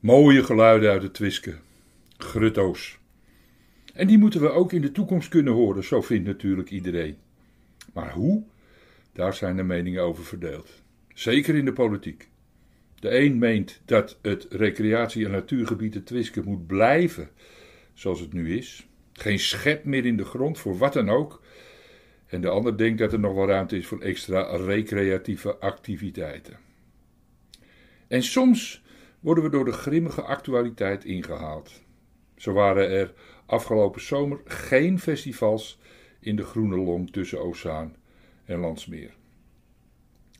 Mooie 0.00 0.44
geluiden 0.44 0.90
uit 0.90 1.02
het 1.02 1.14
Twiske. 1.14 1.54
Grutto's. 2.16 2.98
En 3.94 4.06
die 4.06 4.18
moeten 4.18 4.40
we 4.40 4.50
ook 4.50 4.72
in 4.72 4.80
de 4.80 4.92
toekomst 4.92 5.28
kunnen 5.28 5.52
horen, 5.52 5.84
zo 5.84 6.00
vindt 6.00 6.26
natuurlijk 6.26 6.70
iedereen. 6.70 7.16
Maar 7.92 8.12
hoe? 8.12 8.44
Daar 9.12 9.34
zijn 9.34 9.56
de 9.56 9.62
meningen 9.62 10.02
over 10.02 10.24
verdeeld. 10.24 10.82
Zeker 11.14 11.54
in 11.54 11.64
de 11.64 11.72
politiek. 11.72 12.28
De 12.94 13.18
een 13.18 13.38
meent 13.38 13.80
dat 13.84 14.18
het 14.22 14.46
recreatie- 14.50 15.24
en 15.24 15.30
natuurgebied 15.30 15.94
het 15.94 16.06
Twiske 16.06 16.42
moet 16.44 16.66
blijven 16.66 17.30
zoals 17.94 18.20
het 18.20 18.32
nu 18.32 18.56
is. 18.56 18.86
Geen 19.12 19.38
schep 19.38 19.84
meer 19.84 20.06
in 20.06 20.16
de 20.16 20.24
grond 20.24 20.58
voor 20.58 20.78
wat 20.78 20.92
dan 20.92 21.08
ook. 21.08 21.42
En 22.26 22.40
de 22.40 22.48
ander 22.48 22.76
denkt 22.76 22.98
dat 22.98 23.12
er 23.12 23.20
nog 23.20 23.34
wel 23.34 23.46
ruimte 23.46 23.76
is 23.76 23.86
voor 23.86 24.00
extra 24.00 24.56
recreatieve 24.56 25.56
activiteiten. 25.56 26.58
En 28.08 28.22
soms 28.22 28.82
worden 29.20 29.44
we 29.44 29.50
door 29.50 29.64
de 29.64 29.72
grimmige 29.72 30.22
actualiteit 30.22 31.04
ingehaald. 31.04 31.82
Zo 32.36 32.52
waren 32.52 32.90
er 32.90 33.12
afgelopen 33.46 34.00
zomer 34.00 34.40
geen 34.44 34.98
festivals 34.98 35.78
in 36.20 36.36
de 36.36 36.44
Groene 36.44 36.76
Long 36.76 37.12
tussen 37.12 37.40
Ozaan 37.40 37.96
en 38.44 38.58
Landsmeer. 38.58 39.14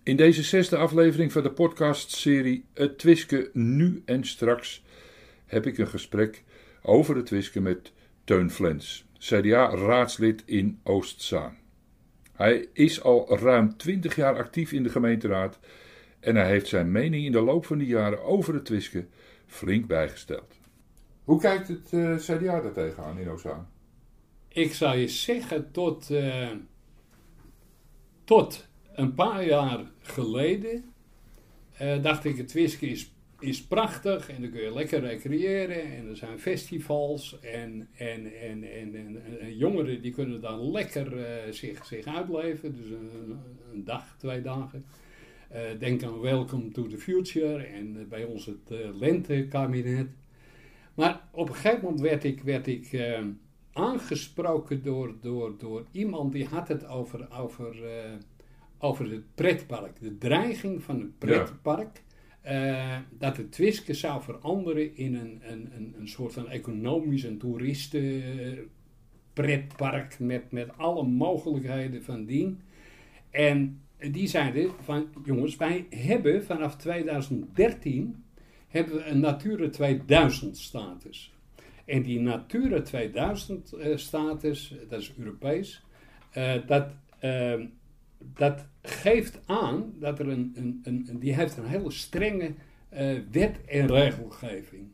In 0.03 0.17
deze 0.17 0.43
zesde 0.43 0.77
aflevering 0.77 1.33
van 1.33 1.43
de 1.43 1.51
podcastserie 1.51 2.65
Het 2.75 2.99
Twiske 2.99 3.51
Nu 3.53 4.03
en 4.05 4.25
Straks 4.25 4.85
heb 5.47 5.67
ik 5.67 5.79
een 5.79 5.89
gesprek 5.89 6.45
over 6.83 7.17
het 7.17 7.27
Twiske 7.27 7.61
met 7.61 7.93
Teun 8.25 8.51
Flens, 8.51 9.07
CDA-raadslid 9.19 10.43
in 10.47 10.81
Oostzaan. 10.83 11.59
Hij 12.33 12.69
is 12.73 13.03
al 13.03 13.39
ruim 13.39 13.77
20 13.77 14.17
jaar 14.17 14.37
actief 14.37 14.73
in 14.73 14.83
de 14.83 14.89
gemeenteraad 14.89 15.59
en 16.21 16.37
hij 16.37 16.49
heeft 16.49 16.69
zijn 16.69 16.93
mening 16.93 17.25
in 17.25 17.33
de 17.33 17.41
loop 17.41 17.67
van 17.67 17.79
die 17.79 17.87
jaren 17.87 18.25
over 18.25 18.55
het 18.55 18.65
Twiske 18.65 19.07
flink 19.47 19.87
bijgesteld. 19.87 20.59
Hoe 21.25 21.41
kijkt 21.41 21.69
het 21.69 21.93
uh, 21.93 22.17
CDA 22.17 22.61
daar 22.61 22.73
tegenaan 22.73 23.19
in 23.19 23.29
Oostzaan? 23.29 23.69
Ik 24.49 24.75
zou 24.75 24.97
je 24.97 25.09
zeggen, 25.09 25.71
tot, 25.71 26.11
uh, 26.11 26.49
tot 28.25 28.69
een 28.93 29.15
paar 29.15 29.45
jaar 29.45 29.81
geleden 30.01 30.85
uh, 31.83 32.03
dacht 32.03 32.25
ik, 32.25 32.37
het 32.37 32.49
Twiske 32.49 32.87
is, 32.87 33.13
is 33.39 33.63
prachtig 33.63 34.31
en 34.31 34.41
dan 34.41 34.51
kun 34.51 34.61
je 34.61 34.73
lekker 34.73 35.01
recreëren 35.01 35.97
en 35.97 36.09
er 36.09 36.17
zijn 36.17 36.39
festivals 36.39 37.41
en, 37.41 37.89
en, 37.97 38.41
en, 38.41 38.63
en, 38.73 38.95
en, 39.41 39.57
jongeren 39.57 40.03
die 40.03 40.13
kunnen 40.13 40.41
dan 40.41 40.71
lekker 40.71 41.13
zich, 41.55 41.87
zich 41.87 42.07
uitleven, 42.07 42.77
dus 42.77 42.91
een, 42.91 43.39
een 43.73 43.85
dag, 43.85 44.15
twee 44.19 44.43
dagen. 44.43 44.85
Uh, 45.53 45.59
denk 45.79 46.03
aan 46.03 46.21
Welcome 46.21 46.69
to 46.71 46.87
the 46.87 46.99
Future 46.99 47.63
en 47.63 48.09
bij 48.09 48.25
ons 48.25 48.47
het 48.47 48.79
lentekabinet. 48.99 50.11
Maar 50.95 51.29
op 51.31 51.49
een 51.49 51.55
gegeven 51.55 51.85
moment 51.85 52.01
werd 52.01 52.25
ik, 52.25 52.43
werd 52.43 52.67
ik 52.67 53.01
aangesproken 53.73 54.83
door, 54.83 55.15
door, 55.21 55.59
door 55.59 55.87
iemand 55.93 56.33
die 56.33 56.47
had 56.47 56.69
het 56.69 56.87
over, 56.87 57.29
over 57.33 57.77
over 58.81 59.11
het 59.11 59.35
pretpark. 59.35 60.01
De 60.01 60.19
dreiging 60.19 60.83
van 60.83 61.01
het 61.01 61.19
pretpark. 61.19 62.03
Uh, 62.47 62.97
dat 63.19 63.37
het 63.37 63.53
Twiske 63.53 63.95
zou 63.95 64.23
veranderen 64.23 64.97
in 64.97 65.15
een, 65.15 65.41
een, 65.43 65.71
een, 65.77 65.95
een 65.99 66.09
soort 66.09 66.33
van 66.33 66.49
economisch 66.49 67.25
en 67.25 67.39
toeristen 67.39 68.23
pretpark 69.33 70.19
met, 70.19 70.51
met 70.51 70.77
alle 70.77 71.07
mogelijkheden 71.07 72.03
van 72.03 72.25
dien. 72.25 72.61
En 73.31 73.81
die 74.11 74.27
zeiden 74.27 74.71
van 74.83 75.09
jongens, 75.25 75.57
wij 75.57 75.87
hebben 75.91 76.45
vanaf 76.45 76.77
2013 76.77 78.25
hebben 78.69 78.95
we 78.95 79.05
een 79.05 79.21
Natura 79.21 79.69
2000 79.69 80.57
status. 80.57 81.35
En 81.85 82.03
die 82.03 82.21
Natura 82.21 82.81
2000 82.81 83.75
uh, 83.75 83.97
status, 83.97 84.75
dat 84.89 85.01
is 85.01 85.13
Europees, 85.19 85.85
uh, 86.37 86.55
dat 86.67 86.93
dat 88.21 88.67
geeft 88.83 89.41
aan 89.47 89.93
dat 89.99 90.19
er 90.19 90.29
een, 90.29 90.53
een, 90.55 90.81
een, 90.85 91.19
die 91.19 91.35
heeft 91.35 91.57
een 91.57 91.67
hele 91.67 91.91
strenge 91.91 92.53
uh, 92.93 93.19
wet 93.31 93.65
en 93.67 93.87
regelgeving. 93.87 94.89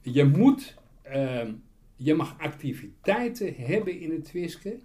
Je 0.00 0.24
moet, 0.24 0.74
uh, 1.14 1.48
je 1.96 2.14
mag 2.14 2.34
activiteiten 2.38 3.54
hebben 3.54 4.00
in 4.00 4.10
het 4.10 4.24
Twiske, 4.24 4.78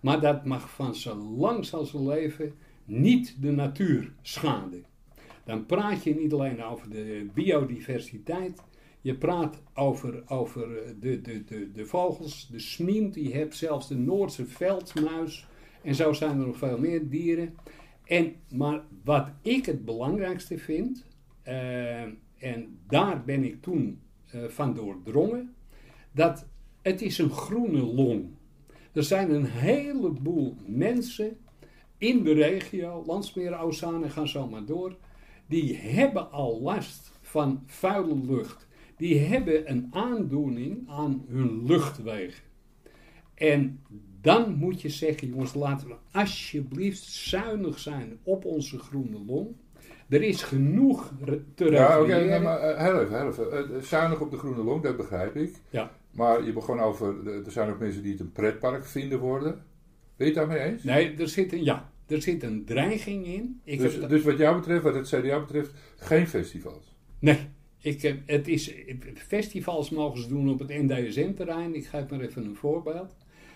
maar 0.00 0.20
dat 0.20 0.44
mag 0.44 0.70
van 0.70 0.94
zo 0.94 1.16
lang 1.16 1.70
als 1.70 1.90
ze 1.90 2.02
leven 2.02 2.54
niet 2.84 3.36
de 3.40 3.50
natuur 3.50 4.12
schaden. 4.22 4.84
Dan 5.44 5.66
praat 5.66 6.04
je 6.04 6.14
niet 6.14 6.32
alleen 6.32 6.62
over 6.62 6.90
de 6.90 7.26
biodiversiteit, 7.34 8.62
je 9.00 9.14
praat 9.14 9.62
over, 9.74 10.22
over 10.26 10.68
de, 11.00 11.20
de, 11.20 11.44
de, 11.44 11.72
de 11.72 11.86
vogels, 11.86 12.48
de 12.50 12.58
smient, 12.58 13.14
je 13.14 13.32
hebt 13.32 13.56
zelfs 13.56 13.88
de 13.88 13.96
Noordse 13.96 14.46
veldmuis, 14.46 15.46
en 15.82 15.94
zo 15.94 16.12
zijn 16.12 16.40
er 16.40 16.46
nog 16.46 16.56
veel 16.56 16.78
meer 16.78 17.08
dieren. 17.08 17.54
En, 18.04 18.34
maar 18.50 18.84
wat 19.04 19.28
ik 19.42 19.66
het 19.66 19.84
belangrijkste 19.84 20.58
vind, 20.58 21.06
uh, 21.48 22.00
en 22.38 22.78
daar 22.86 23.24
ben 23.24 23.44
ik 23.44 23.62
toen 23.62 24.00
uh, 24.34 24.44
van 24.44 24.74
doordrongen, 24.74 25.54
dat 26.12 26.46
het 26.82 27.02
is 27.02 27.18
een 27.18 27.30
groene 27.30 27.82
long. 27.82 28.26
Er 28.92 29.02
zijn 29.02 29.30
een 29.30 29.46
heleboel 29.46 30.56
mensen 30.66 31.36
in 32.02 32.24
de 32.24 32.32
regio, 32.32 33.02
Landsmeer, 33.06 33.58
Ozaan 33.58 34.04
en 34.04 34.10
ga 34.10 34.26
zo 34.26 34.48
maar 34.48 34.64
door, 34.64 34.96
die 35.46 35.76
hebben 35.76 36.30
al 36.30 36.60
last 36.60 37.12
van 37.20 37.62
vuile 37.66 38.16
lucht. 38.26 38.66
Die 38.96 39.18
hebben 39.18 39.70
een 39.70 39.88
aandoening 39.90 40.88
aan 40.88 41.24
hun 41.28 41.66
luchtwegen. 41.66 42.42
En 43.34 43.80
dan 44.20 44.54
moet 44.54 44.80
je 44.80 44.88
zeggen, 44.88 45.28
jongens, 45.28 45.54
laten 45.54 45.88
we 45.88 45.94
alsjeblieft 46.12 47.02
zuinig 47.02 47.78
zijn 47.78 48.18
op 48.22 48.44
onze 48.44 48.78
groene 48.78 49.18
long. 49.26 49.48
Er 50.08 50.22
is 50.22 50.42
genoeg 50.42 51.12
te 51.54 51.70
Ja, 51.70 52.00
oké, 52.00 52.04
okay, 52.04 52.28
nee, 52.28 52.40
maar 52.40 52.70
uh, 52.70 52.78
heel 52.78 53.00
even, 53.00 53.18
heel 53.18 53.28
even. 53.28 53.74
Uh, 53.74 53.82
zuinig 53.82 54.20
op 54.20 54.30
de 54.30 54.36
groene 54.36 54.62
long, 54.62 54.82
dat 54.82 54.96
begrijp 54.96 55.36
ik. 55.36 55.54
Ja. 55.70 55.90
Maar 56.10 56.44
je 56.44 56.52
begon 56.52 56.80
over, 56.80 57.26
er 57.44 57.52
zijn 57.52 57.70
ook 57.70 57.78
mensen 57.78 58.02
die 58.02 58.12
het 58.12 58.20
een 58.20 58.32
pretpark 58.32 58.86
vinden 58.86 59.18
worden. 59.18 59.64
Ben 60.16 60.26
je 60.26 60.32
het 60.32 60.34
daarmee 60.34 60.70
eens? 60.70 60.82
Nee, 60.82 61.16
er 61.16 61.28
zit 61.28 61.52
een, 61.52 61.64
ja, 61.64 61.91
er 62.12 62.22
zit 62.22 62.42
een 62.42 62.64
dreiging 62.64 63.26
in. 63.26 63.60
Ik 63.64 63.78
dus, 63.78 63.94
heb 63.94 64.08
dus 64.08 64.22
wat 64.22 64.38
jou 64.38 64.56
betreft, 64.56 64.82
wat 64.82 64.94
het 64.94 65.08
CDA 65.08 65.40
betreft, 65.40 65.72
geen 65.96 66.26
festivals? 66.26 66.94
Nee, 67.18 67.38
ik 67.78 68.02
heb, 68.02 68.18
het 68.26 68.48
is, 68.48 68.74
festivals 69.14 69.90
mogen 69.90 70.22
ze 70.22 70.28
doen 70.28 70.48
op 70.48 70.58
het 70.58 70.68
NDSM-terrein. 70.68 71.74
Ik 71.74 71.86
geef 71.86 72.08
maar 72.08 72.20
even 72.20 72.44
een 72.44 72.56
voorbeeld. 72.56 73.14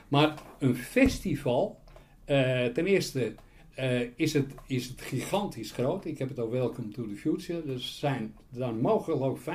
Maar 0.08 0.42
een 0.58 0.74
festival, 0.74 1.80
uh, 2.26 2.64
ten 2.64 2.86
eerste 2.86 3.34
uh, 3.78 4.00
is, 4.16 4.32
het, 4.32 4.54
is 4.66 4.88
het 4.88 5.00
gigantisch 5.00 5.72
groot. 5.72 6.04
Ik 6.04 6.18
heb 6.18 6.28
het 6.28 6.38
al 6.38 6.50
Welcome 6.50 6.88
to 6.88 7.06
the 7.06 7.16
Future. 7.16 7.72
Er 7.72 7.80
zijn, 7.80 8.34
daar 8.50 8.74
mogen 8.74 9.12
geloof 9.12 9.48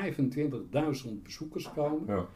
25.000 1.06 1.10
bezoekers 1.24 1.72
komen. 1.74 2.28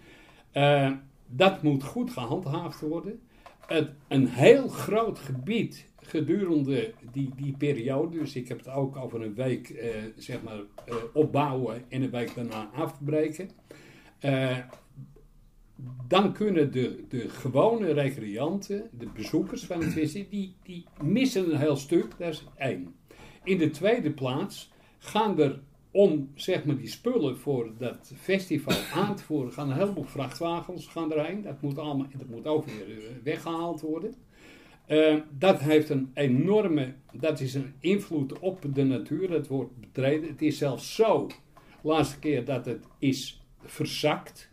Ja. 0.52 0.90
Uh, 0.90 0.98
dat 1.28 1.64
moet 1.64 1.84
goed 1.84 2.12
gehandhaafd 2.12 2.80
worden. 2.80 3.20
Het, 3.68 3.90
een 4.08 4.28
heel 4.28 4.68
groot 4.68 5.20
gebied 5.20 5.86
gedurende 6.08 6.94
die, 7.12 7.32
die 7.36 7.56
periode, 7.58 8.18
dus 8.18 8.36
ik 8.36 8.48
heb 8.48 8.58
het 8.58 8.70
ook 8.70 8.96
over 8.96 9.22
een 9.22 9.34
week 9.34 9.70
uh, 9.70 9.90
zeg 10.16 10.44
maar, 10.44 10.58
uh, 10.58 10.96
opbouwen 11.14 11.84
en 11.90 12.02
een 12.02 12.10
week 12.10 12.36
daarna 12.36 12.70
afbreken. 12.74 13.50
Uh, 14.22 14.58
dan 16.08 16.34
kunnen 16.34 16.72
de, 16.72 17.04
de 17.10 17.30
gewone 17.30 17.94
recreanten, 17.94 18.90
de 18.98 19.08
bezoekers 19.14 19.66
van 19.66 19.82
het 19.84 19.94
vissen, 19.94 20.30
die, 20.30 20.56
die 20.64 20.86
missen 21.04 21.52
een 21.52 21.60
heel 21.60 21.76
stuk. 21.76 22.18
Dat 22.18 22.34
is 22.34 22.44
één. 22.58 22.96
In 23.44 23.58
de 23.58 23.70
tweede 23.70 24.12
plaats 24.12 24.72
gaan 24.98 25.40
er 25.40 25.60
om 25.92 26.32
zeg 26.34 26.66
maar, 26.66 26.78
die 26.78 26.88
spullen 26.88 27.38
voor 27.38 27.72
dat 27.78 28.12
festival 28.16 28.78
aan 28.94 29.16
te 29.16 29.24
voeren, 29.24 29.54
gaan 29.54 29.70
een 29.70 29.78
heleboel 29.78 30.04
vrachtwagens 30.04 30.88
gaan 30.88 31.14
erheen. 31.14 31.42
Dat 31.42 31.62
moet, 31.62 31.78
allemaal, 31.78 32.08
dat 32.18 32.28
moet 32.28 32.48
ook 32.48 32.66
weer 32.66 32.98
eh, 32.98 33.04
weggehaald 33.24 33.82
worden. 33.82 34.14
Uh, 34.88 35.16
dat 35.38 35.60
heeft 35.60 35.90
een 35.90 36.12
enorme, 36.14 36.94
dat 37.12 37.40
is 37.40 37.54
een 37.54 37.74
invloed 37.80 38.40
op 38.40 38.66
de 38.74 38.84
natuur. 38.84 39.32
Het 39.32 39.48
wordt 39.48 39.80
betreden. 39.80 40.30
Het 40.30 40.42
is 40.42 40.58
zelfs 40.58 40.96
zo, 40.96 41.28
laatste 41.82 42.20
keer 42.20 42.46
dat 42.46 42.66
het 42.66 42.86
is 43.00 43.46
verzakt. 43.60 44.52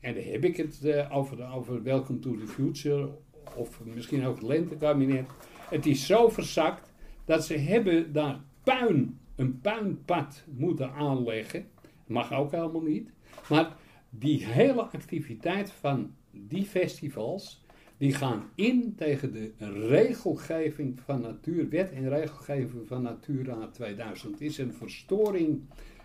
En 0.00 0.14
daar 0.14 0.24
heb 0.24 0.44
ik 0.44 0.56
het 0.56 0.80
uh, 0.84 1.16
over, 1.16 1.52
over 1.52 1.82
Welcome 1.82 2.18
to 2.18 2.36
the 2.36 2.46
Future, 2.46 3.10
of 3.54 3.80
misschien 3.84 4.24
ook 4.24 4.34
het 4.34 4.44
lentekabinet. 4.44 5.26
Het 5.70 5.86
is 5.86 6.06
zo 6.06 6.28
verzakt 6.28 6.92
dat 7.24 7.44
ze 7.44 7.58
hebben 7.58 8.12
daar 8.12 8.40
puin, 8.62 9.18
een 9.36 9.60
puinpad 9.60 10.44
moeten 10.46 10.92
aanleggen. 10.92 11.66
Mag 12.06 12.32
ook 12.32 12.50
helemaal 12.50 12.82
niet. 12.82 13.10
Maar 13.48 13.76
die 14.10 14.46
hele 14.46 14.82
activiteit 14.82 15.70
van 15.70 16.14
die 16.30 16.64
festivals, 16.64 17.63
die 18.04 18.14
gaan 18.14 18.50
in 18.54 18.94
tegen 18.96 19.32
de 19.32 19.52
regelgeving 19.88 21.00
van 21.04 21.20
Natuurwet 21.20 21.92
en 21.92 22.08
regelgeving 22.08 22.86
van 22.86 23.02
Natura 23.02 23.68
2000. 23.72 24.32
Het 24.32 24.40
is 24.40 24.58
een 24.58 24.72
verstoring 24.72 25.62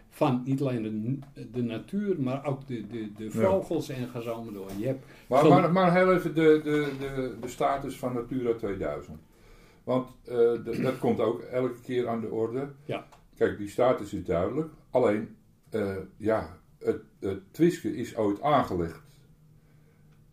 van 0.10 0.42
niet 0.46 0.62
alleen 0.62 1.22
de, 1.34 1.50
de 1.50 1.64
natuur, 1.64 2.22
maar 2.22 2.46
ook 2.46 2.68
de, 2.68 2.88
de, 2.88 3.12
de 3.18 3.32
vogels 3.32 3.90
en 3.90 4.08
ga 4.08 4.22
zo 4.22 4.44
maar 4.44 4.54
door. 4.54 4.70
Je 4.78 4.86
hebt 4.86 5.06
Maar, 5.28 5.48
maar, 5.48 5.72
maar 5.72 5.94
heel 5.94 6.14
even 6.14 6.36
de, 6.36 6.62
de, 6.64 6.92
de, 7.00 7.36
de 7.42 7.48
status 7.48 7.98
van 7.98 8.14
Natura 8.14 8.54
2000. 8.54 9.18
Want 9.84 10.10
eh, 10.26 10.82
dat 10.84 11.00
komt 11.00 11.20
ook 11.20 11.42
elke 11.42 11.82
keer 11.82 12.08
aan 12.08 12.22
de 12.22 12.30
orde. 12.30 12.70
Ja. 12.86 13.06
Kijk, 13.36 13.58
die 13.58 13.70
status 13.70 14.14
is 14.14 14.24
duidelijk. 14.24 14.72
Alleen, 14.90 15.36
eh, 15.70 15.96
ja, 16.18 16.58
het, 16.80 17.02
het 17.20 17.54
Twiske 17.54 17.96
is 17.96 18.18
ooit 18.18 18.42
aangelegd. 18.42 19.09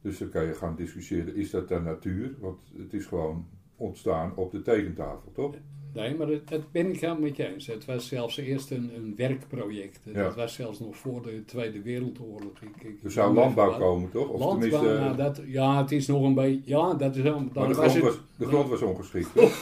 Dus 0.06 0.18
dan 0.18 0.28
kan 0.28 0.44
je 0.44 0.54
gaan 0.54 0.76
discussiëren, 0.76 1.34
is 1.34 1.50
dat 1.50 1.68
dan 1.68 1.82
natuur? 1.82 2.34
Want 2.40 2.58
het 2.76 2.94
is 2.94 3.06
gewoon 3.06 3.46
ontstaan 3.76 4.36
op 4.36 4.50
de 4.50 4.62
tekentafel, 4.62 5.32
toch? 5.32 5.54
Nee, 5.94 6.14
maar 6.14 6.26
dat, 6.26 6.48
dat 6.48 6.70
ben 6.72 6.90
ik 6.90 7.00
helemaal 7.00 7.22
met 7.22 7.36
je 7.36 7.52
eens. 7.52 7.66
Het 7.66 7.84
was 7.84 8.08
zelfs 8.08 8.36
eerst 8.36 8.70
een, 8.70 8.90
een 8.96 9.14
werkproject. 9.16 10.00
Ja. 10.04 10.22
Dat 10.22 10.34
was 10.34 10.54
zelfs 10.54 10.78
nog 10.78 10.96
voor 10.96 11.22
de 11.22 11.44
Tweede 11.44 11.82
Wereldoorlog. 11.82 12.60
Ik, 12.60 12.82
ik, 12.82 13.04
Er 13.04 13.10
zou 13.10 13.34
landbouw 13.34 13.78
komen, 13.78 14.10
toch? 14.10 14.28
Of 14.28 14.40
Landbouw, 14.40 14.70
tenminste, 14.70 15.00
nou, 15.00 15.16
dat, 15.16 15.42
ja, 15.46 15.82
het 15.82 15.92
is 15.92 16.06
nog 16.06 16.22
een 16.22 16.34
beetje... 16.34 16.60
Ja, 16.64 16.94
dat 16.94 17.16
is 17.16 17.22
wel... 17.22 17.40
maar 17.52 17.68
de 17.68 17.74
was 17.74 17.74
grond, 17.74 17.92
het, 17.94 18.02
was, 18.02 18.18
de 18.36 18.46
grond 18.46 18.68
was 18.68 18.82
ongeschikt. 18.82 19.30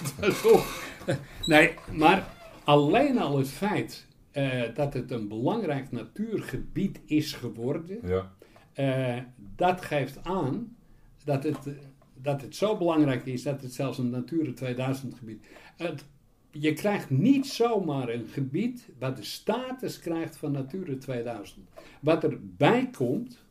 Nee, 1.46 1.75
maar 1.93 2.29
alleen 2.64 3.19
al 3.19 3.38
het 3.38 3.49
feit 3.49 4.06
eh, 4.31 4.62
dat 4.75 4.94
het 4.94 5.11
een 5.11 5.29
belangrijk 5.29 5.91
natuurgebied 5.91 7.00
is 7.05 7.32
geworden, 7.32 7.99
Ja, 8.02 8.32
eh, 8.75 9.19
dat 9.56 9.81
geeft 9.81 10.25
aan 10.25 10.76
dat 11.25 11.43
het, 11.43 11.69
dat 12.15 12.41
het 12.41 12.56
zo 12.56 12.76
belangrijk 12.76 13.26
is 13.26 13.43
dat 13.43 13.62
het 13.62 13.73
zelfs 13.73 13.99
een 13.99 14.11
Natura 14.11 14.53
2000 14.53 15.15
gebied. 15.15 15.47
Het, 15.76 16.05
je 16.50 16.73
krijgt 16.73 17.11
niet 17.11 17.47
zomaar 17.47 18.09
een 18.09 18.26
gebied 18.26 18.88
wat 18.99 19.17
de 19.17 19.23
status 19.23 19.99
krijgt 19.99 20.37
van 20.37 20.53
Natura 20.53 20.97
2000. 20.99 21.69
Wat 22.00 22.25
erbij 22.25 22.91
komt, 22.91 23.44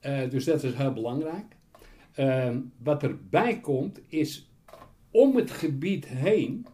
eh, 0.00 0.30
dus 0.30 0.44
dat 0.44 0.62
is 0.62 0.74
heel 0.74 0.92
belangrijk. 0.92 1.54
eh, 2.12 2.56
wat 2.82 3.02
erbij 3.02 3.60
komt 3.60 4.00
is 4.06 4.50
om 5.10 5.36
het 5.36 5.50
gebied 5.50 6.06
heen 6.06 6.66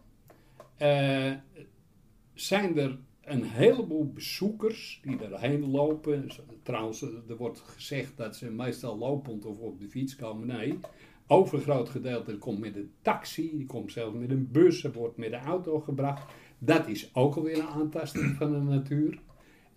zijn 2.33 2.77
er 2.77 2.97
een 3.25 3.43
heleboel 3.43 4.11
bezoekers 4.13 4.99
die 5.03 5.17
erheen 5.19 5.71
lopen. 5.71 6.27
Trouwens, 6.63 7.01
er 7.01 7.37
wordt 7.37 7.59
gezegd 7.59 8.17
dat 8.17 8.35
ze 8.35 8.51
meestal 8.51 8.97
lopend 8.97 9.45
of 9.45 9.59
op 9.59 9.79
de 9.79 9.89
fiets 9.89 10.15
komen. 10.15 10.47
Nee, 10.47 10.79
overgroot 11.27 11.89
gedeelte 11.89 12.37
komt 12.37 12.59
met 12.59 12.75
een 12.75 12.91
taxi, 13.01 13.57
die 13.57 13.65
komt 13.65 13.91
zelfs 13.91 14.17
met 14.17 14.29
een 14.29 14.51
bus, 14.51 14.83
er 14.83 14.91
wordt 14.91 15.17
met 15.17 15.29
de 15.29 15.37
auto 15.37 15.79
gebracht. 15.79 16.33
Dat 16.59 16.87
is 16.87 17.09
ook 17.15 17.35
alweer 17.35 17.57
een 17.57 17.67
aantasting 17.67 18.35
van 18.35 18.51
de 18.51 18.59
natuur. 18.59 19.19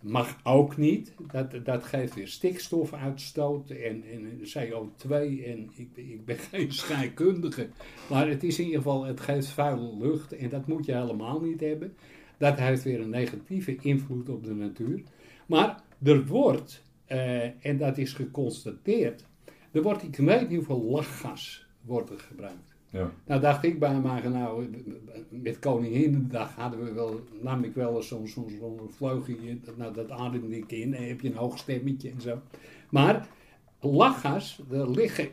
Mag 0.01 0.39
ook 0.43 0.77
niet. 0.77 1.13
Dat, 1.31 1.65
dat 1.65 1.83
geeft 1.83 2.15
weer 2.15 2.27
stikstofuitstoot 2.27 3.69
en, 3.69 4.03
en 4.11 4.39
CO2. 4.39 5.09
En 5.45 5.69
ik, 5.75 5.89
ik 5.95 6.25
ben 6.25 6.37
geen 6.51 6.71
scheikundige. 6.71 7.69
Maar 8.09 8.29
het 8.29 8.43
is 8.43 8.59
in 8.59 8.65
ieder 8.65 8.81
geval, 8.81 9.03
het 9.03 9.19
geeft 9.19 9.47
vuile 9.47 9.97
lucht. 9.97 10.35
En 10.35 10.49
dat 10.49 10.67
moet 10.67 10.85
je 10.85 10.93
helemaal 10.95 11.41
niet 11.41 11.59
hebben. 11.59 11.95
Dat 12.37 12.59
heeft 12.59 12.83
weer 12.83 13.01
een 13.01 13.09
negatieve 13.09 13.75
invloed 13.75 14.29
op 14.29 14.43
de 14.43 14.53
natuur. 14.53 15.01
Maar 15.45 15.83
er 16.03 16.25
wordt, 16.25 16.83
eh, 17.05 17.65
en 17.65 17.77
dat 17.77 17.97
is 17.97 18.13
geconstateerd, 18.13 19.25
er 19.71 19.81
wordt, 19.81 20.03
ik 20.03 20.15
weet 20.15 20.49
niet 20.49 20.57
hoeveel 20.57 20.83
lachgas 20.83 21.67
wordt 21.81 22.09
er 22.09 22.19
gebruikt. 22.19 22.75
ja. 22.89 23.11
Nou 23.25 23.41
dacht 23.41 23.63
ik 23.63 23.79
bij 23.79 23.99
mij, 23.99 24.21
nou, 24.21 24.69
met 25.29 25.59
Koninginnedag 25.59 26.55
hadden 26.55 26.83
we 26.83 26.91
wel, 26.91 27.19
nam 27.41 27.63
ik 27.63 27.73
wel 27.73 27.95
eens 27.95 28.07
zo'n 28.07 28.27
zo'n 28.27 28.89
vleugje, 28.89 29.59
nou 29.75 29.93
dat 29.93 30.11
ademde 30.11 30.57
ik 30.57 30.71
in, 30.71 30.93
en 30.93 31.07
heb 31.07 31.21
je 31.21 31.29
een 31.29 31.35
hoog 31.35 31.57
stemmetje 31.57 32.09
en 32.09 32.21
zo. 32.21 32.41
Maar 32.89 33.27
lachgas, 33.79 34.61
er 34.71 34.91
liggen 34.91 35.29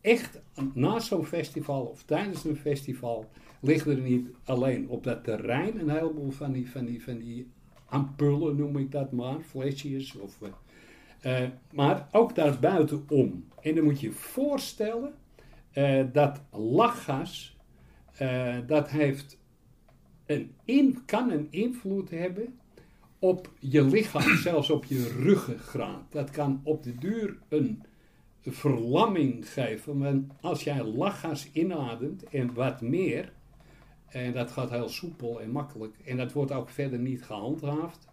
echt 0.00 0.38
na 0.72 1.00
zo'n 1.00 1.26
festival 1.26 1.84
of 1.84 2.02
tijdens 2.02 2.44
een 2.44 2.56
festival, 2.56 3.28
liggen 3.60 3.96
er 3.96 4.02
niet 4.02 4.28
alleen 4.44 4.88
op 4.88 5.04
dat 5.04 5.24
terrein 5.24 5.78
een 5.80 5.90
heleboel 5.90 6.30
van 6.30 6.52
die, 6.52 6.70
van 6.70 6.84
die, 6.84 7.02
van 7.02 7.18
die 7.18 7.50
ampullen, 7.86 8.56
noem 8.56 8.76
ik 8.76 8.90
dat 8.90 9.12
maar, 9.12 9.40
flesjes 9.40 10.16
of... 10.16 10.38
eh, 11.20 11.42
eh, 11.42 11.50
maar 11.72 12.08
ook 12.12 12.34
daarbuitenom. 12.34 13.44
En 13.60 13.74
dan 13.74 13.84
moet 13.84 14.00
je 14.00 14.06
je 14.06 14.12
voorstellen 14.12 15.14
eh, 15.72 16.04
dat 16.12 16.42
lachgas, 16.50 17.56
dat 18.66 18.90
heeft 18.90 19.38
een 20.26 20.50
in, 20.64 20.98
kan 21.04 21.30
een 21.30 21.46
invloed 21.50 22.10
hebben 22.10 22.58
op 23.18 23.50
je 23.58 23.84
lichaam, 23.84 24.36
zelfs 24.48 24.70
op 24.70 24.84
je 24.84 25.08
ruggengraat. 25.08 26.12
Dat 26.12 26.30
kan 26.30 26.60
op 26.64 26.82
de 26.82 26.94
duur 26.94 27.36
een 27.48 27.82
verlamming 28.42 29.52
geven. 29.52 29.98
Want 29.98 30.32
als 30.40 30.64
jij 30.64 30.84
lachgas 30.84 31.50
inademt 31.52 32.24
en 32.24 32.54
wat 32.54 32.80
meer, 32.80 33.32
en 34.08 34.32
dat 34.32 34.50
gaat 34.50 34.70
heel 34.70 34.88
soepel 34.88 35.40
en 35.40 35.50
makkelijk, 35.50 35.94
en 36.04 36.16
dat 36.16 36.32
wordt 36.32 36.52
ook 36.52 36.68
verder 36.68 36.98
niet 36.98 37.22
gehandhaafd, 37.24 38.08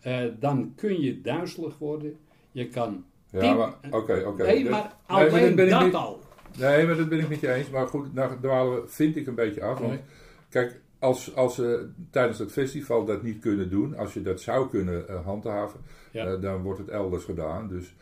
eh, 0.00 0.24
dan 0.38 0.72
kun 0.76 1.00
je 1.00 1.20
duizelig 1.20 1.78
worden. 1.78 2.16
Je 2.52 2.68
kan. 2.68 3.04
Ja, 3.30 3.54
maar 3.54 3.74
oké, 3.90 4.22
oké. 4.26 4.42
nee, 4.42 4.64
maar 4.64 4.70
nee, 4.70 4.70
maar 4.70 4.92
alleen 5.06 5.46
dat 5.46 5.54
ben 5.56 5.64
ik 5.64 5.70
dat 5.70 5.84
niet- 5.84 5.94
al. 5.94 6.20
Nee, 6.58 6.86
maar 6.86 6.96
dat 6.96 7.08
ben 7.08 7.18
ik 7.18 7.28
met 7.28 7.40
je 7.40 7.52
eens. 7.52 7.70
Maar 7.70 7.86
goed, 7.88 8.14
nou 8.14 8.32
dwalen 8.40 8.82
we, 8.82 8.88
vind 8.88 9.16
ik, 9.16 9.26
een 9.26 9.34
beetje 9.34 9.62
af. 9.62 9.78
Want 9.78 9.90
Nee. 9.90 10.00
kijk, 10.48 10.80
als, 10.98 11.34
als 11.34 11.54
ze 11.54 11.88
tijdens 12.10 12.38
het 12.38 12.52
festival 12.52 13.04
dat 13.04 13.22
niet 13.22 13.38
kunnen 13.40 13.70
doen, 13.70 13.96
als 13.96 14.14
je 14.14 14.22
dat 14.22 14.40
zou 14.40 14.68
kunnen 14.68 15.08
eh, 15.08 15.24
handhaven, 15.24 15.80
Ja. 16.12 16.26
eh, 16.26 16.40
dan 16.40 16.62
wordt 16.62 16.78
het 16.78 16.88
elders 16.88 17.24
gedaan. 17.24 17.68
Dus, 17.68 17.94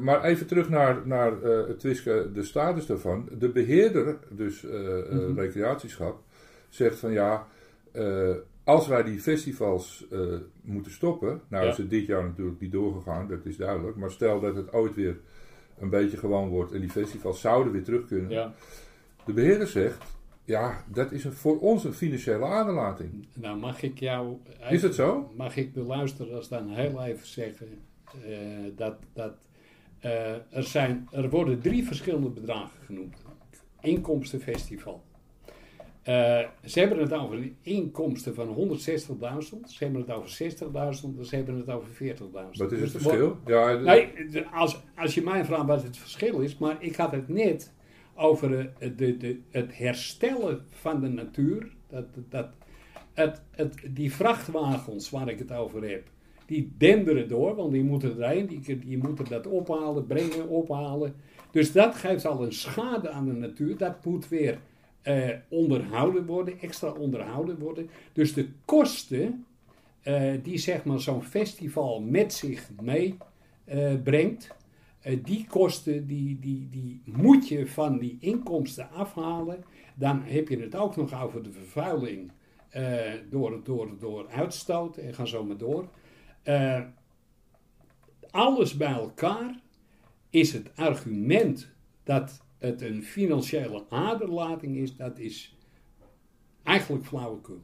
maar 0.00 0.24
even 0.24 0.46
terug 0.46 0.68
naar, 0.68 1.00
naar 1.04 1.32
het 1.42 1.78
Twiske, 1.80 2.30
de 2.34 2.42
status 2.42 2.86
daarvan. 2.86 3.28
De 3.38 3.48
beheerder, 3.48 4.18
dus 4.28 4.62
Mhm. 4.62 5.38
recreatieschap, 5.38 6.20
zegt 6.74 6.98
van 6.98 7.12
ja, 7.12 7.46
eh, 7.92 8.34
als 8.64 8.86
wij 8.86 9.02
die 9.02 9.20
festivals 9.20 10.06
eh, 10.10 10.20
moeten 10.62 10.92
stoppen, 10.92 11.40
nou 11.48 11.64
Ja. 11.64 11.70
is 11.70 11.76
het 11.76 11.90
dit 11.90 12.06
jaar 12.06 12.24
natuurlijk 12.24 12.60
niet 12.60 12.72
doorgegaan, 12.72 13.28
dat 13.28 13.44
is 13.44 13.56
duidelijk. 13.56 13.96
Maar 13.96 14.10
stel 14.10 14.40
dat 14.40 14.56
het 14.56 14.72
ooit 14.72 14.94
weer 14.94 15.20
een 15.78 15.90
beetje 15.90 16.16
gewoon 16.16 16.48
wordt 16.48 16.72
en 16.72 16.80
die 16.80 16.90
festivals 16.90 17.40
zouden 17.40 17.72
weer 17.72 17.84
terug 17.84 18.06
kunnen. 18.06 18.30
Ja. 18.30 18.52
De 19.24 19.32
beheerder 19.32 19.66
zegt, 19.66 20.04
ja, 20.44 20.84
dat 20.92 21.12
is 21.12 21.24
een, 21.24 21.32
voor 21.32 21.58
ons 21.60 21.84
een 21.84 21.92
financiële 21.94 22.44
aderlating. 22.44 23.26
Nou, 23.34 23.58
mag 23.58 23.82
ik 23.82 23.98
jou. 23.98 24.36
Is 24.70 24.82
het 24.82 24.94
zo? 24.94 25.32
Mag 25.36 25.56
ik 25.56 25.74
de 25.74 25.82
luisteraars 25.82 26.48
dan 26.48 26.68
heel 26.68 27.02
even 27.02 27.26
zeggen 27.26 27.68
eh, 28.24 28.36
dat. 28.76 28.94
dat 29.12 29.34
er, 30.50 30.62
zijn, 30.62 31.08
er 31.12 31.30
worden 31.30 31.60
drie 31.60 31.84
verschillende 31.84 32.28
bedragen 32.28 32.84
genoemd: 32.84 33.16
inkomstenfestival. 33.80 35.02
Eh, 36.02 36.38
ze 36.64 36.78
hebben 36.78 36.98
het 36.98 37.12
over 37.12 37.50
inkomsten 37.62 38.34
van 38.34 38.48
160.000, 38.48 39.70
ze 39.70 39.84
hebben 39.84 40.00
het 40.00 40.10
over 40.10 40.30
60.000 40.30 41.18
en 41.18 41.24
ze 41.26 41.36
hebben 41.36 41.56
het 41.56 41.68
over 41.70 41.88
40.000. 41.88 42.58
Wat 42.58 42.72
is 42.72 42.78
Dus 42.78 42.92
het 42.92 43.02
wordt- 43.02 43.18
verschil? 43.18 43.36
Ja, 43.46 43.76
de- 43.76 43.82
Nee, 43.84 44.28
de- 44.30 44.46
als, 44.48 44.80
als 44.96 45.14
je 45.14 45.22
mij 45.22 45.44
vraagt 45.44 45.66
wat 45.66 45.82
het 45.82 45.96
verschil 45.96 46.40
is, 46.40 46.58
maar 46.58 46.76
ik 46.78 46.96
had 46.96 47.10
het 47.12 47.28
net 47.28 47.72
over 48.14 48.58
eh, 48.78 48.90
de, 48.96 49.16
de, 49.16 49.38
het 49.50 49.76
herstellen 49.78 50.64
van 50.70 51.00
de 51.00 51.08
natuur. 51.08 51.68
Dat, 51.88 52.04
dat, 52.28 52.48
het, 53.12 53.42
het, 53.50 53.74
die 53.90 54.12
vrachtwagens 54.14 55.10
waar 55.10 55.28
ik 55.28 55.38
het 55.38 55.52
over 55.52 55.88
heb, 55.90 56.02
die 56.46 56.72
denderen 56.78 57.28
door, 57.28 57.54
want 57.54 57.72
die 57.72 57.82
moeten 57.84 58.22
erheen, 58.22 58.46
die, 58.46 58.78
die 58.78 58.98
moeten 58.98 59.24
dat 59.28 59.46
ophalen, 59.46 60.06
brengen, 60.06 60.48
ophalen. 60.48 61.14
Dus 61.50 61.72
dat 61.72 61.94
geeft 61.94 62.24
al 62.26 62.42
een 62.44 62.52
schade 62.52 63.08
aan 63.10 63.24
de 63.24 63.32
natuur. 63.32 63.76
Dat 63.76 64.04
moet 64.04 64.28
weer 64.28 64.58
eh, 65.02 65.28
onderhouden 65.48 66.26
worden, 66.26 66.60
extra 66.60 66.90
onderhouden 66.90 67.58
worden. 67.58 67.90
Dus 68.12 68.34
de 68.34 68.48
kosten 68.64 69.44
eh, 70.02 70.32
die 70.42 70.58
zeg 70.58 70.84
maar 70.84 71.00
zo'n 71.00 71.22
festival 71.22 72.00
met 72.00 72.32
zich 72.32 72.70
mee 72.80 73.16
eh, 73.64 73.94
eh, 73.94 75.18
die 75.24 75.46
kosten 75.46 76.06
die, 76.06 76.38
die, 76.40 76.68
die 76.70 77.02
moet 77.04 77.48
je 77.48 77.66
van 77.66 77.98
die 77.98 78.16
inkomsten 78.20 78.90
afhalen. 78.90 79.64
Dan 79.94 80.22
heb 80.22 80.48
je 80.48 80.58
het 80.58 80.76
ook 80.76 80.96
nog 80.96 81.22
over 81.22 81.42
de 81.42 81.50
vervuiling 81.50 82.30
door, 83.30 83.60
door, 83.64 83.98
door 83.98 84.28
uitstoot 84.28 84.96
en 84.96 85.14
ga 85.14 85.24
zo 85.24 85.44
maar 85.44 85.56
door. 85.56 85.88
Alles 88.30 88.76
bij 88.76 88.92
elkaar 88.92 89.60
is 90.30 90.52
het 90.52 90.76
argument 90.76 91.70
dat 92.04 92.42
het 92.62 92.82
een 92.82 93.02
financiële 93.02 93.84
aderlating 93.88 94.76
is, 94.76 94.96
dat 94.96 95.18
is 95.18 95.56
eigenlijk 96.62 97.04
flauwekul. 97.06 97.62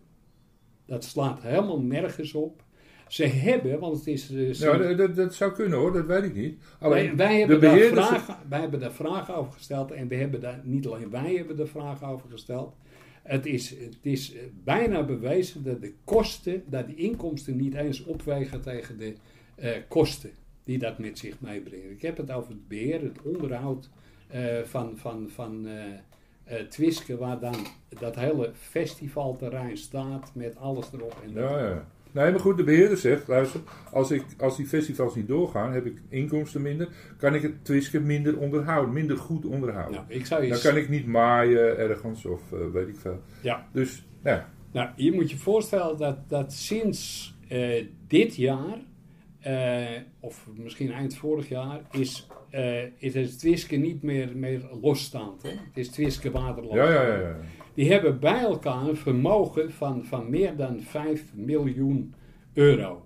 Dat 0.87 1.05
slaat 1.05 1.43
helemaal 1.43 1.81
nergens 1.81 2.35
op. 2.35 2.62
Ze 3.09 3.25
hebben, 3.26 3.78
want 3.78 3.97
het 3.97 4.07
is... 4.07 4.31
eh, 4.31 4.52
ze- 4.52 4.95
dat, 4.97 5.17
dat, 5.17 5.35
zou 5.35 5.52
kunnen 5.52 5.78
hoor, 5.78 5.93
dat 5.93 6.07
weet 6.07 6.23
ik 6.23 6.35
niet. 6.35 6.59
Alleen, 6.78 7.17
wij, 7.17 7.26
wij, 7.26 7.38
hebben 7.38 7.61
daar 7.61 7.78
vragen, 8.07 8.37
wij 8.49 8.61
hebben 8.61 8.81
daar 8.81 8.93
vragen 8.93 9.35
over 9.35 9.52
gesteld 9.52 9.90
en 9.90 10.09
we 10.09 10.14
hebben 10.14 10.40
daar, 10.40 10.61
niet 10.64 10.87
alleen 10.87 11.11
wij 11.11 11.35
hebben 11.35 11.59
er 11.59 11.69
vragen 11.69 12.07
over 12.07 12.28
gesteld. 12.31 12.75
Het 13.23 13.47
is, 13.47 13.71
het 13.71 13.99
is 14.02 14.35
eh, 14.35 14.40
bijna 14.64 15.05
bewezen 15.05 15.64
dat 15.64 15.81
de 15.81 15.93
kosten, 16.05 16.62
dat 16.67 16.87
de 16.87 16.95
inkomsten 16.95 17.57
niet 17.57 17.75
eens 17.75 18.05
opwegen 18.05 18.61
tegen 18.61 18.99
de 18.99 19.14
eh, 19.55 19.71
kosten 19.88 20.31
die 20.64 20.78
dat 20.78 20.99
met 20.99 21.19
zich 21.19 21.40
meebrengen. 21.40 21.90
Ik 21.90 22.02
heb 22.02 22.17
het 22.17 22.31
over 22.31 22.50
het 22.50 22.69
beheer, 22.69 23.02
het 23.02 23.23
onderhoud 23.23 23.90
van, 24.64 24.97
van, 24.97 25.28
van 25.28 25.66
eh 25.66 25.75
eh, 26.49 26.61
Twiske, 26.61 27.16
waar 27.16 27.38
dan 27.38 27.56
dat 28.00 28.14
hele 28.14 28.50
festivalterrein 28.54 29.76
staat 29.76 30.30
met 30.35 30.56
alles 30.56 30.92
erop 30.92 31.16
en 31.25 31.32
Ja, 31.32 31.58
ja. 31.58 31.87
Nee, 32.12 32.30
maar 32.30 32.40
goed, 32.40 32.56
de 32.56 32.64
beheerder 32.64 32.97
zegt, 32.97 33.28
luister, 33.28 33.61
als, 33.92 34.11
ik, 34.11 34.25
als 34.38 34.56
die 34.56 34.66
festivals 34.66 35.14
niet 35.14 35.28
doorgaan, 35.28 35.73
heb 35.73 35.87
ik 35.87 36.02
inkomsten 36.08 36.62
minder, 36.62 36.88
kan 37.18 37.35
ik 37.35 37.42
het 37.42 37.64
Twiske 37.64 38.00
minder 38.00 38.38
onderhouden, 38.38 38.94
minder 38.94 39.16
goed 39.16 39.44
onderhouden. 39.44 39.94
Nou, 39.94 40.04
ik 40.08 40.26
zou 40.26 40.49
Dan 40.49 40.61
kan 40.61 40.76
ik 40.76 40.88
niet 40.88 41.06
maaien 41.06 41.78
ergens 41.78 42.25
of 42.25 42.52
eh, 42.52 42.58
weet 42.73 42.88
ik 42.88 42.97
veel. 42.97 43.20
Ja. 43.40 43.68
Dus, 43.73 44.06
ja. 44.25 44.49
Nou, 44.73 44.88
je 44.97 45.12
moet 45.12 45.30
je 45.30 45.37
voorstellen 45.37 45.99
dat, 45.99 46.28
dat 46.28 46.52
sinds 46.52 47.35
eh, 47.49 47.85
dit 48.06 48.37
jaar, 48.37 48.78
eh, 49.40 50.00
of 50.20 50.47
misschien 50.54 50.92
eind 50.92 51.16
vorig 51.16 51.49
jaar, 51.49 51.80
is, 51.90 52.26
is 52.99 53.14
het 53.14 53.38
Twiske 53.38 53.76
niet 53.76 54.02
meer, 54.02 54.37
meer 54.37 54.69
losstaand. 54.81 55.43
Hè? 55.43 55.49
Het 55.49 55.76
is 55.76 55.88
Twiske 55.88 56.31
Waterland. 56.31 56.75
Ja, 56.75 56.93
ja, 56.93 57.02
ja, 57.02 57.21
ja. 57.21 57.37
Die 57.75 57.93
hebben 57.93 58.21
bij 58.21 58.40
elkaar 58.40 58.88
een 58.88 58.97
vermogen 58.97 59.73
van, 59.73 60.05
van 60.05 60.31
meer 60.31 60.57
dan 60.57 60.81
5 60.81 61.35
miljoen 61.35 62.14
euro. 62.52 63.02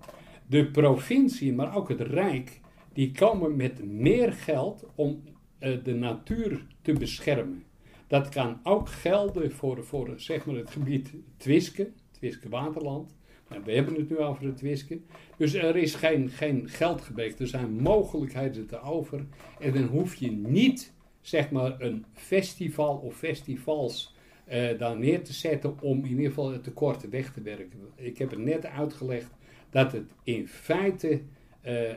De 0.47 0.65
provincie, 0.65 1.53
maar 1.53 1.75
ook 1.75 1.89
het 1.89 2.01
Rijk, 2.01 2.59
die 2.93 3.11
komen 3.11 3.55
met 3.55 3.85
meer 3.85 4.33
geld 4.33 4.85
om 4.95 5.23
eh, 5.59 5.83
de 5.83 5.93
natuur 5.93 6.65
te 6.81 6.93
beschermen. 6.93 7.63
Dat 8.07 8.29
kan 8.29 8.59
ook 8.63 8.89
gelden 8.89 9.51
voor, 9.51 9.83
voor 9.83 10.13
zeg 10.15 10.45
maar 10.45 10.55
het 10.55 10.69
gebied 10.69 11.13
Twiske, 11.37 11.91
Twiske 12.11 12.49
Waterland. 12.49 13.15
We 13.63 13.71
hebben 13.71 13.95
het 13.95 14.09
nu 14.09 14.17
over 14.17 14.45
het 14.45 14.57
Twiske. 14.57 14.99
Dus 15.37 15.53
er 15.53 15.75
is 15.75 15.95
geen, 15.95 16.29
geen 16.29 16.69
geld 16.69 17.01
gebrek. 17.01 17.39
Er 17.39 17.47
zijn 17.47 17.73
mogelijkheden 17.73 18.67
te 18.67 18.81
over. 18.81 19.25
En 19.59 19.73
dan 19.73 19.83
hoef 19.83 20.15
je 20.15 20.31
niet 20.31 20.93
zeg 21.21 21.51
maar 21.51 21.81
een 21.81 22.05
festival 22.13 22.97
of 22.97 23.17
festivals 23.17 24.15
eh, 24.45 24.77
daar 24.77 24.97
neer 24.97 25.23
te 25.23 25.33
zetten 25.33 25.81
om 25.81 25.97
in 26.05 26.09
ieder 26.09 26.25
geval 26.25 26.51
het 26.51 26.63
tekort 26.63 27.09
weg 27.09 27.33
te 27.33 27.41
werken. 27.41 27.79
Ik 27.95 28.17
heb 28.17 28.29
het 28.29 28.39
net 28.39 28.65
uitgelegd 28.65 29.31
dat 29.69 29.91
het 29.91 30.11
in 30.23 30.47
feite 30.47 31.21
eh, 31.61 31.93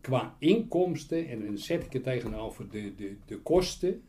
qua 0.00 0.36
inkomsten, 0.38 1.28
en 1.28 1.44
dan 1.44 1.58
zet 1.58 1.84
ik 1.84 1.92
het 1.92 2.02
tegenover 2.02 2.70
de, 2.70 2.94
de, 2.94 3.16
de 3.26 3.38
kosten, 3.38 4.02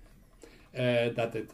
eh, 0.71 1.15
dat 1.15 1.33
het 1.33 1.51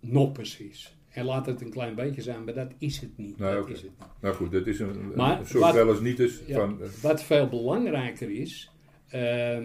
noppes 0.00 0.58
is. 0.58 0.96
En 1.12 1.24
laat 1.24 1.46
het 1.46 1.60
een 1.60 1.70
klein 1.70 1.94
beetje 1.94 2.22
zijn, 2.22 2.44
maar 2.44 2.54
dat 2.54 2.72
is 2.78 3.00
het 3.00 3.10
niet. 3.16 3.38
Nee, 3.38 3.54
dat 3.54 3.68
is 3.68 3.82
het 3.82 3.90
niet. 3.98 4.08
Nou 4.20 4.34
goed, 4.34 4.52
dat 4.52 4.66
is 4.66 4.78
een, 4.80 5.12
Maar 5.16 5.40
een 5.40 5.46
soort 5.46 5.64
wat- 5.64 5.74
wel 5.74 5.88
eens 5.88 6.00
niet 6.00 6.18
eens 6.18 6.40
Ja, 6.46 6.58
van... 6.58 6.82
eh, 6.82 6.88
Wat 7.02 7.22
veel 7.22 7.48
belangrijker 7.48 8.30
is, 8.30 8.70
eh, 9.08 9.58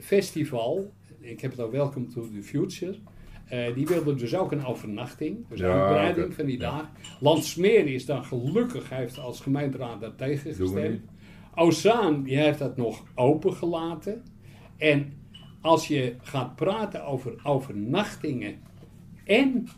festival, 0.00 0.92
ik 1.20 1.40
heb 1.40 1.50
het 1.50 1.60
al 1.60 1.70
Welcome 1.70 2.06
to 2.06 2.28
the 2.34 2.42
Future, 2.42 2.94
eh, 3.48 3.74
die 3.74 3.86
wilden 3.86 4.18
dus 4.18 4.34
ook 4.36 4.52
een 4.52 4.64
overnachting, 4.64 5.48
dus 5.48 5.58
Ja, 5.58 5.80
uitbreiding 5.80 6.34
van 6.34 6.46
die 6.46 6.58
Ja. 6.60 6.70
dag. 6.70 6.90
Landsmeer 7.20 7.86
is 7.86 8.06
dan 8.06 8.24
gelukkig, 8.24 8.88
heeft 8.90 9.18
als 9.18 9.40
gemeenteraad 9.40 10.00
daar 10.00 10.14
tegen 10.16 10.54
gestemd. 10.54 11.00
Ozaan, 11.54 12.22
die 12.22 12.36
heeft 12.36 12.58
dat 12.58 12.76
nog 12.76 13.02
opengelaten. 13.14 14.22
En 14.76 15.12
als 15.60 15.88
je 15.88 16.14
gaat 16.20 16.56
praten 16.56 17.04
over 17.04 17.34
overnachtingen 17.42 18.54
en 19.24 19.68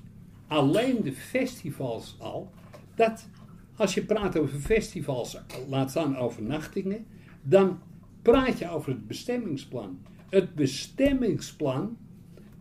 alleen 0.52 1.02
de 1.02 1.12
festivals 1.12 2.16
al, 2.18 2.50
dat 2.94 3.28
als 3.76 3.94
je 3.94 4.04
praat 4.04 4.38
over 4.38 4.58
festivals, 4.58 5.38
laat 5.68 5.90
staan 5.90 6.16
overnachtingen, 6.16 7.06
dan 7.42 7.78
praat 8.22 8.58
je 8.58 8.70
over 8.70 8.92
het 8.92 9.06
bestemmingsplan. 9.06 9.98
Het 10.30 10.54
bestemmingsplan 10.54 11.96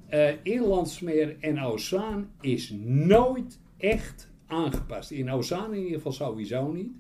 eh 0.08 0.34
in 0.44 0.62
Landsmeer 0.62 1.38
en 1.40 1.60
Ozaan 1.60 2.32
is 2.42 2.70
nooit 2.84 3.60
echt 3.78 4.32
aangepast. 4.48 5.12
In 5.12 5.32
Ozaan 5.32 5.74
in 5.74 5.82
ieder 5.82 5.96
geval 5.96 6.12
sowieso 6.12 6.72
niet. 6.72 6.92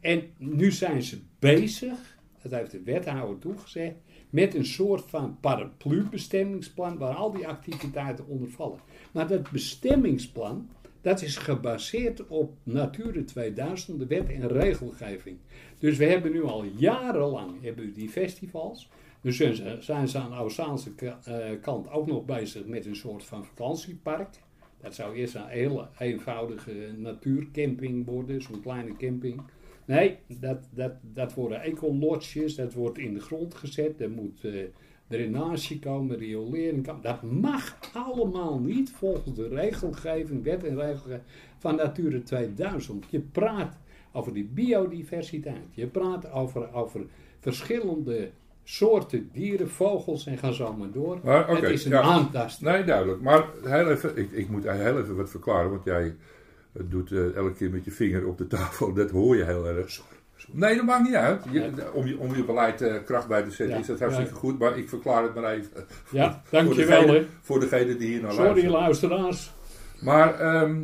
En 0.00 0.22
nu 0.38 0.70
zijn 0.70 1.02
ze 1.02 1.18
bezig, 1.38 2.18
dat 2.42 2.52
heeft 2.52 2.70
de 2.70 2.82
wethouder 2.82 3.38
toegezegd, 3.38 3.94
met 4.30 4.54
een 4.54 4.66
soort 4.66 5.04
van 5.06 5.38
paraplu-bestemmingsplan 5.40 6.98
waar 6.98 7.14
al 7.14 7.32
die 7.32 7.48
activiteiten 7.48 8.26
onder 8.26 8.50
vallen. 8.50 8.80
Maar 9.12 9.28
dat 9.28 9.50
bestemmingsplan, 9.50 10.68
dat 11.00 11.22
is 11.22 11.36
gebaseerd 11.36 12.26
op 12.26 12.52
Natura 12.62 13.22
2000, 13.24 13.98
de 13.98 14.06
wet 14.06 14.28
en 14.28 14.48
regelgeving. 14.48 15.36
Dus 15.78 15.96
we 15.96 16.04
hebben 16.04 16.32
nu 16.32 16.42
al 16.44 16.64
jarenlang 16.64 17.62
hebben 17.62 17.92
die 17.92 18.08
festivals. 18.08 18.88
Dus 19.20 19.36
zijn 19.80 20.08
ze, 20.08 20.18
aan 20.18 20.30
de 20.30 20.36
Ozaanse 20.36 20.94
ka- 20.94 21.18
eh, 21.24 21.50
kant 21.60 21.90
ook 21.90 22.06
nog 22.06 22.24
bezig 22.24 22.66
met 22.66 22.86
een 22.86 22.96
soort 22.96 23.24
van 23.24 23.44
vakantiepark. 23.44 24.28
Dat 24.80 24.94
zou 24.94 25.14
eerst 25.14 25.34
een 25.34 25.46
hele 25.46 25.88
eenvoudige 25.98 26.72
natuurcamping 26.96 28.06
worden, 28.06 28.42
zo'n 28.42 28.60
kleine 28.60 28.96
camping. 28.96 29.40
Nee, 29.84 30.16
dat, 30.26 30.68
dat, 30.70 30.92
dat 31.02 31.34
worden 31.34 31.62
ecolodges, 31.62 32.54
dat 32.54 32.72
wordt 32.72 32.98
in 32.98 33.14
de 33.14 33.20
grond 33.20 33.54
gezet. 33.54 34.00
Er 34.00 34.10
moet 34.10 34.44
eh, 34.44 34.52
drainage 35.12 35.78
komen, 35.78 36.16
riolering. 36.18 37.00
Dat 37.02 37.22
mag 37.22 37.76
allemaal 37.92 38.58
niet 38.58 38.90
volgens 38.90 39.36
de 39.36 39.48
regelgeving, 39.48 40.42
wet 40.42 40.64
en 40.64 40.76
regelgeving 40.76 41.22
van 41.58 41.76
Natura 41.76 42.18
2000. 42.24 43.04
Je 43.10 43.20
praat 43.20 43.76
over 44.12 44.32
die 44.34 44.50
biodiversiteit. 44.54 45.74
Je 45.74 45.86
praat 45.86 46.30
over, 46.30 46.72
over 46.72 47.00
verschillende 47.40 48.30
soorten 48.64 49.28
dieren, 49.32 49.68
vogels 49.70 50.26
en 50.26 50.38
ga 50.38 50.50
zo 50.52 50.72
maar 50.72 50.90
door. 50.90 51.20
Maar, 51.24 51.48
het 51.48 51.62
is 51.62 51.84
een 51.84 51.90
ja. 51.90 52.00
aantasting. 52.00 52.70
Nee, 52.70 52.84
duidelijk. 52.84 53.20
Maar 53.20 53.44
heel 53.64 53.90
even, 53.90 54.16
ik, 54.16 54.30
ik 54.30 54.48
moet 54.48 54.64
heel 54.64 54.98
even 54.98 55.16
wat 55.16 55.30
verklaren, 55.30 55.70
want 55.70 55.84
jij 55.84 56.16
doet 56.72 57.12
eh, 57.12 57.36
elke 57.36 57.54
keer 57.54 57.70
met 57.70 57.84
je 57.84 57.90
vinger 57.90 58.26
op 58.26 58.38
de 58.38 58.46
tafel. 58.46 58.92
Dat 58.94 59.10
hoor 59.10 59.36
je 59.36 59.44
heel 59.44 59.66
erg. 59.66 60.00
Nee, 60.50 60.76
dat 60.76 60.84
maakt 60.84 61.02
niet 61.02 61.14
uit. 61.14 61.44
Je, 61.50 61.90
om, 61.92 62.06
je, 62.06 62.18
om 62.18 62.34
je 62.36 62.44
beleid 62.44 62.80
eh, 62.82 62.94
kracht 63.04 63.28
bij 63.28 63.42
te 63.42 63.50
zetten 63.50 63.78
is 63.78 63.86
dat 63.86 63.98
hartstikke 64.00 64.34
goed. 64.34 64.58
Maar 64.58 64.78
ik 64.78 64.88
verklaar 64.88 65.22
het 65.22 65.34
maar 65.34 65.52
even. 65.52 65.70
voor- 65.86 66.18
Ja, 66.18 66.42
dankjewel. 66.50 67.24
Voor 67.40 67.60
degene 67.60 67.96
die 67.96 68.08
hier 68.08 68.22
naar 68.22 68.32
Sorry 68.32 68.46
luisteren. 68.68 68.70
luisteraars. 68.70 69.52
Maar 70.00 70.40
ehm, 70.40 70.80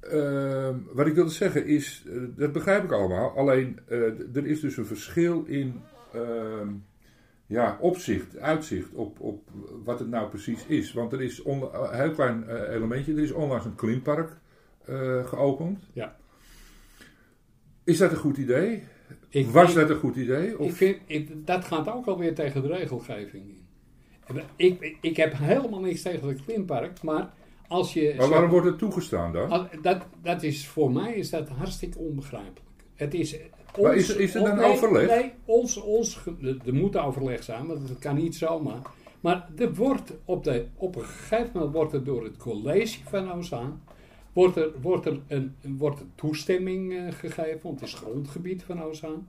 ehm, 0.00 0.74
wat 0.92 1.06
ik 1.06 1.14
wilde 1.14 1.30
zeggen 1.30 1.66
is, 1.66 2.04
eh, 2.06 2.12
dat 2.36 2.52
begrijp 2.52 2.84
ik 2.84 2.92
allemaal. 2.92 3.36
Alleen 3.36 3.78
eh, 3.88 4.00
er 4.36 4.46
is 4.46 4.60
dus 4.60 4.76
een 4.76 4.86
verschil 4.86 5.44
in 5.46 5.80
ehm, 6.14 6.68
ja, 7.46 7.76
opzicht, 7.80 8.38
uitzicht 8.38 8.92
op, 8.92 9.20
op 9.20 9.48
wat 9.84 9.98
het 9.98 10.08
nou 10.08 10.28
precies 10.28 10.64
is. 10.66 10.92
Want 10.92 11.12
er 11.12 11.22
is 11.22 11.44
een 11.44 11.68
heel 11.90 12.10
klein 12.10 12.48
eh, 12.48 12.74
elementje, 12.74 13.12
er 13.12 13.22
is 13.22 13.32
onlangs 13.32 13.64
een 13.64 13.74
klimpark 13.74 14.30
eh, 14.84 15.24
geopend. 15.26 15.78
Ja. 15.92 16.16
Is 17.90 17.98
dat 17.98 18.10
een 18.10 18.16
goed 18.16 18.36
idee? 18.36 18.82
Ik, 19.28 19.46
Was 19.46 19.74
dat 19.74 19.90
een 19.90 19.96
goed 19.96 20.16
idee? 20.16 20.58
Ik 20.58 20.72
vind, 20.72 20.96
ik, 21.06 21.46
dat 21.46 21.64
gaat 21.64 21.88
ook 21.88 22.06
alweer 22.06 22.34
tegen 22.34 22.62
de 22.62 22.68
regelgeving 22.68 23.44
in. 23.48 23.58
Ik, 24.56 24.96
ik, 25.00 25.16
heb 25.16 25.32
helemaal 25.36 25.80
niks 25.80 26.02
tegen 26.02 26.28
het 26.28 26.44
klimpark, 26.44 27.02
maar 27.02 27.32
als 27.68 27.92
je... 27.92 28.14
maar 28.16 28.28
waarom 28.28 28.50
wordt 28.50 28.66
het 28.66 28.78
toegestaan 28.78 29.32
dan? 29.32 29.68
Dat, 29.82 30.06
dat 30.22 30.42
is, 30.42 30.66
voor 30.66 30.92
mij 30.92 31.14
is 31.14 31.30
dat 31.30 31.48
hartstikke 31.48 31.98
onbegrijpelijk. 31.98 32.60
Het 32.94 33.14
is... 33.14 33.36
Maar 33.80 33.96
is 33.96 34.08
er- 34.08 34.20
is 34.20 34.34
er 34.34 34.42
dan 34.42 34.56
nee, 34.56 34.70
overleg? 34.70 35.06
Nee, 35.06 35.32
ons, 35.44 35.76
ons, 35.76 36.18
er 36.66 36.74
moet 36.74 36.96
overleg 36.96 37.42
zijn, 37.42 37.66
want 37.66 37.88
dat 37.88 37.98
kan 37.98 38.14
niet 38.14 38.36
zomaar. 38.36 38.80
Maar 39.20 39.48
er 39.56 39.74
wordt 39.74 40.12
op, 40.24 40.44
de, 40.44 40.66
op 40.76 40.96
een 40.96 41.04
gegeven 41.04 41.50
moment 41.54 41.72
wordt 41.72 41.92
er 41.92 42.04
door 42.04 42.24
het 42.24 42.36
college 42.36 42.98
van 43.08 43.32
Ozaan 43.32 43.82
wordt 44.32 44.56
er, 44.56 44.80
wordt 44.80 45.06
er, 45.06 45.20
een, 45.26 45.54
wordt 45.62 46.04
toestemming 46.14 46.92
eh, 46.92 47.12
gegeven, 47.12 47.60
want 47.62 47.80
het 47.80 47.88
is 47.88 47.94
grondgebied 47.94 48.62
van 48.62 48.82
Ozaan. 48.82 49.28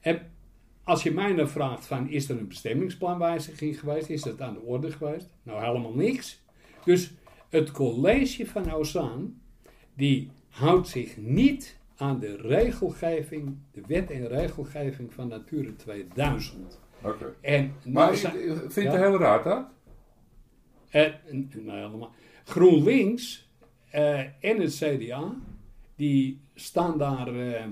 En 0.00 0.30
als 0.84 1.02
je 1.02 1.10
mij 1.12 1.34
dan 1.34 1.48
vraagt 1.48 1.86
van, 1.86 2.08
is 2.08 2.28
er 2.28 2.38
een 2.38 2.48
bestemmingsplanwijziging 2.48 3.80
geweest? 3.80 4.08
Is 4.08 4.22
dat 4.22 4.40
aan 4.40 4.54
de 4.54 4.60
orde 4.60 4.90
geweest? 4.90 5.28
Nou, 5.42 5.64
helemaal 5.64 5.94
niks. 5.94 6.42
Dus 6.84 7.12
het 7.48 7.70
college 7.70 8.46
van 8.46 8.72
Ozaan, 8.72 9.40
die 9.94 10.30
houdt 10.48 10.88
zich 10.88 11.16
niet 11.16 11.76
aan 11.96 12.18
de 12.20 12.36
regelgeving, 12.36 13.56
de 13.72 13.82
wet 13.86 14.10
en 14.10 14.28
regelgeving 14.28 15.12
van 15.12 15.28
Natura 15.28 15.70
2000. 15.76 16.80
Oké. 17.02 17.34
En 17.40 17.62
nou 17.82 17.92
Maar 17.92 18.12
eh, 18.12 18.20
vindt 18.68 18.74
Ja. 18.74 18.90
de 18.90 18.98
hele 18.98 19.16
raad 19.16 19.44
dat? 19.44 19.66
eh, 20.90 21.06
n- 21.32 21.50
nou, 21.64 21.78
helemaal. 21.78 22.12
GroenLinks 22.44 23.50
eh, 23.92 24.18
en 24.20 24.60
het 24.60 24.74
CDA, 24.74 25.34
die 25.96 26.40
staan 26.54 26.98
daar 26.98 27.28
eh, 27.28 27.64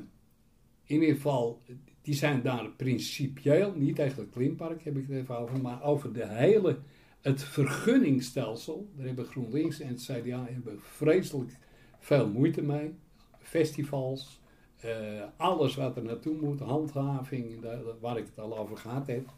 in 0.85 1.01
ieder 1.01 1.15
geval, 1.15 1.63
die 2.03 2.15
zijn 2.15 2.43
daar 2.43 2.69
principieel, 2.69 3.73
niet 3.77 3.97
tegen 3.97 4.23
het 4.23 4.31
klimpark 4.31 4.85
heb 4.85 4.97
ik 4.97 5.07
het 5.09 5.17
even 5.17 5.39
over, 5.39 5.61
maar 5.61 5.83
over 5.83 6.13
de 6.13 6.27
hele, 6.27 6.79
het 7.21 7.43
vergunningsstelsel. 7.43 8.89
Daar 8.97 9.07
hebben 9.07 9.25
GroenLinks 9.25 9.81
en 9.81 9.89
het 9.89 10.03
CDA 10.03 10.47
hebben 10.51 10.81
vreselijk 10.81 11.57
veel 11.99 12.29
moeite 12.29 12.63
mee. 12.63 12.95
Festivals, 13.39 14.41
eh, 14.81 15.23
alles 15.37 15.75
wat 15.75 15.97
er 15.97 16.03
naartoe 16.03 16.37
moet, 16.41 16.61
handhaving, 16.61 17.63
daar, 17.63 17.81
waar 18.01 18.19
ik 18.19 18.27
het 18.27 18.39
al 18.39 18.59
over 18.59 18.77
gehad 18.77 19.07
heb. 19.07 19.29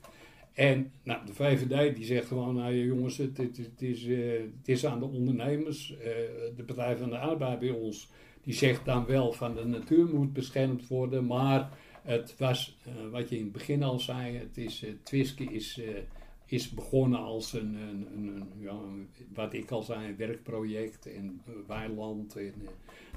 En 0.52 0.92
nou, 1.02 1.26
de 1.26 1.34
VVD 1.34 1.96
die 1.96 2.04
zegt 2.04 2.26
gewoon, 2.26 2.54
nou 2.54 2.74
jongens, 2.74 3.16
het, 3.16 3.36
het, 3.36 3.82
is, 3.82 4.06
eh, 4.06 4.40
het 4.40 4.68
is 4.68 4.86
aan 4.86 4.98
de 4.98 5.04
ondernemers. 5.04 5.96
Eh, 5.96 6.06
de 6.56 6.64
Partij 6.66 6.96
van 6.96 7.10
de 7.10 7.18
Arbeid 7.18 7.58
bij 7.58 7.70
ons, 7.70 8.10
die 8.42 8.54
zegt 8.54 8.84
dan 8.84 9.06
wel 9.06 9.32
van 9.32 9.54
de 9.54 9.64
natuur 9.64 10.14
moet 10.14 10.32
beschermd 10.32 10.88
worden. 10.88 11.26
Maar 11.26 11.78
het 12.02 12.34
was, 12.38 12.76
eh, 12.84 12.92
wat 13.10 13.28
je 13.28 13.36
in 13.36 13.42
het 13.42 13.52
begin 13.52 13.82
al 13.82 14.00
zei, 14.00 14.36
het 14.36 14.56
is, 14.56 14.84
Twiske 15.02 15.44
is, 15.44 15.80
is 16.46 16.70
begonnen 16.70 17.20
als 17.20 17.52
een, 17.52 17.74
een, 17.74 18.06
een, 18.14 18.44
ja, 18.58 18.78
wat 19.34 19.52
ik 19.52 19.70
al 19.70 19.82
zei, 19.82 20.08
een 20.08 20.16
werkproject 20.16 21.06
en 21.06 21.42
weiland. 21.66 22.36
En, 22.36 22.54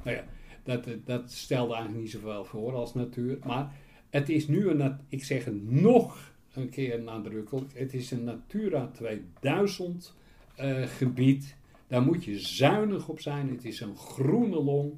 nou 0.03 0.15
ja, 0.15 0.25
dat, 0.63 0.87
dat 1.05 1.31
stelde 1.31 1.73
eigenlijk 1.73 2.03
niet 2.03 2.11
zoveel 2.11 2.45
voor 2.45 2.73
als 2.73 2.93
natuur. 2.93 3.37
Maar 3.45 3.75
het 4.09 4.29
is 4.29 4.47
nu 4.47 4.67
een, 4.67 4.97
ik 5.09 5.23
zeg 5.23 5.45
het 5.45 5.71
nog 5.71 6.33
een 6.55 6.69
keer 6.69 7.01
nadrukkelijk, 7.01 7.71
het 7.73 7.93
is 7.93 8.11
een 8.11 8.23
Natura 8.23 8.89
2000 8.93 10.13
eh, 10.55 10.81
gebied. 10.83 11.55
Daar 11.87 12.01
moet 12.01 12.23
je 12.23 12.39
zuinig 12.39 13.07
op 13.07 13.19
zijn. 13.19 13.49
Het 13.49 13.65
is 13.65 13.79
een 13.79 13.97
groene 13.97 14.63
long. 14.63 14.93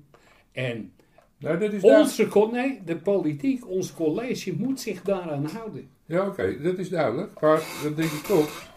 En 0.51 0.91
Nou, 1.37 1.59
dat 1.59 1.73
is 1.73 1.81
onze, 1.81 2.27
co- 2.27 2.49
nee, 2.51 2.81
de 2.85 2.97
politiek, 2.97 3.69
ons 3.69 3.93
college 3.93 4.55
moet 4.57 4.79
zich 4.79 5.01
daaraan 5.01 5.45
houden. 5.45 5.89
Ja, 6.05 6.27
oké, 6.27 6.61
dat 6.61 6.77
is 6.77 6.89
duidelijk. 6.89 7.41
Maar 7.41 7.61
dan 7.83 7.93
denk 7.93 8.11
ik 8.11 8.23
toch. 8.23 8.71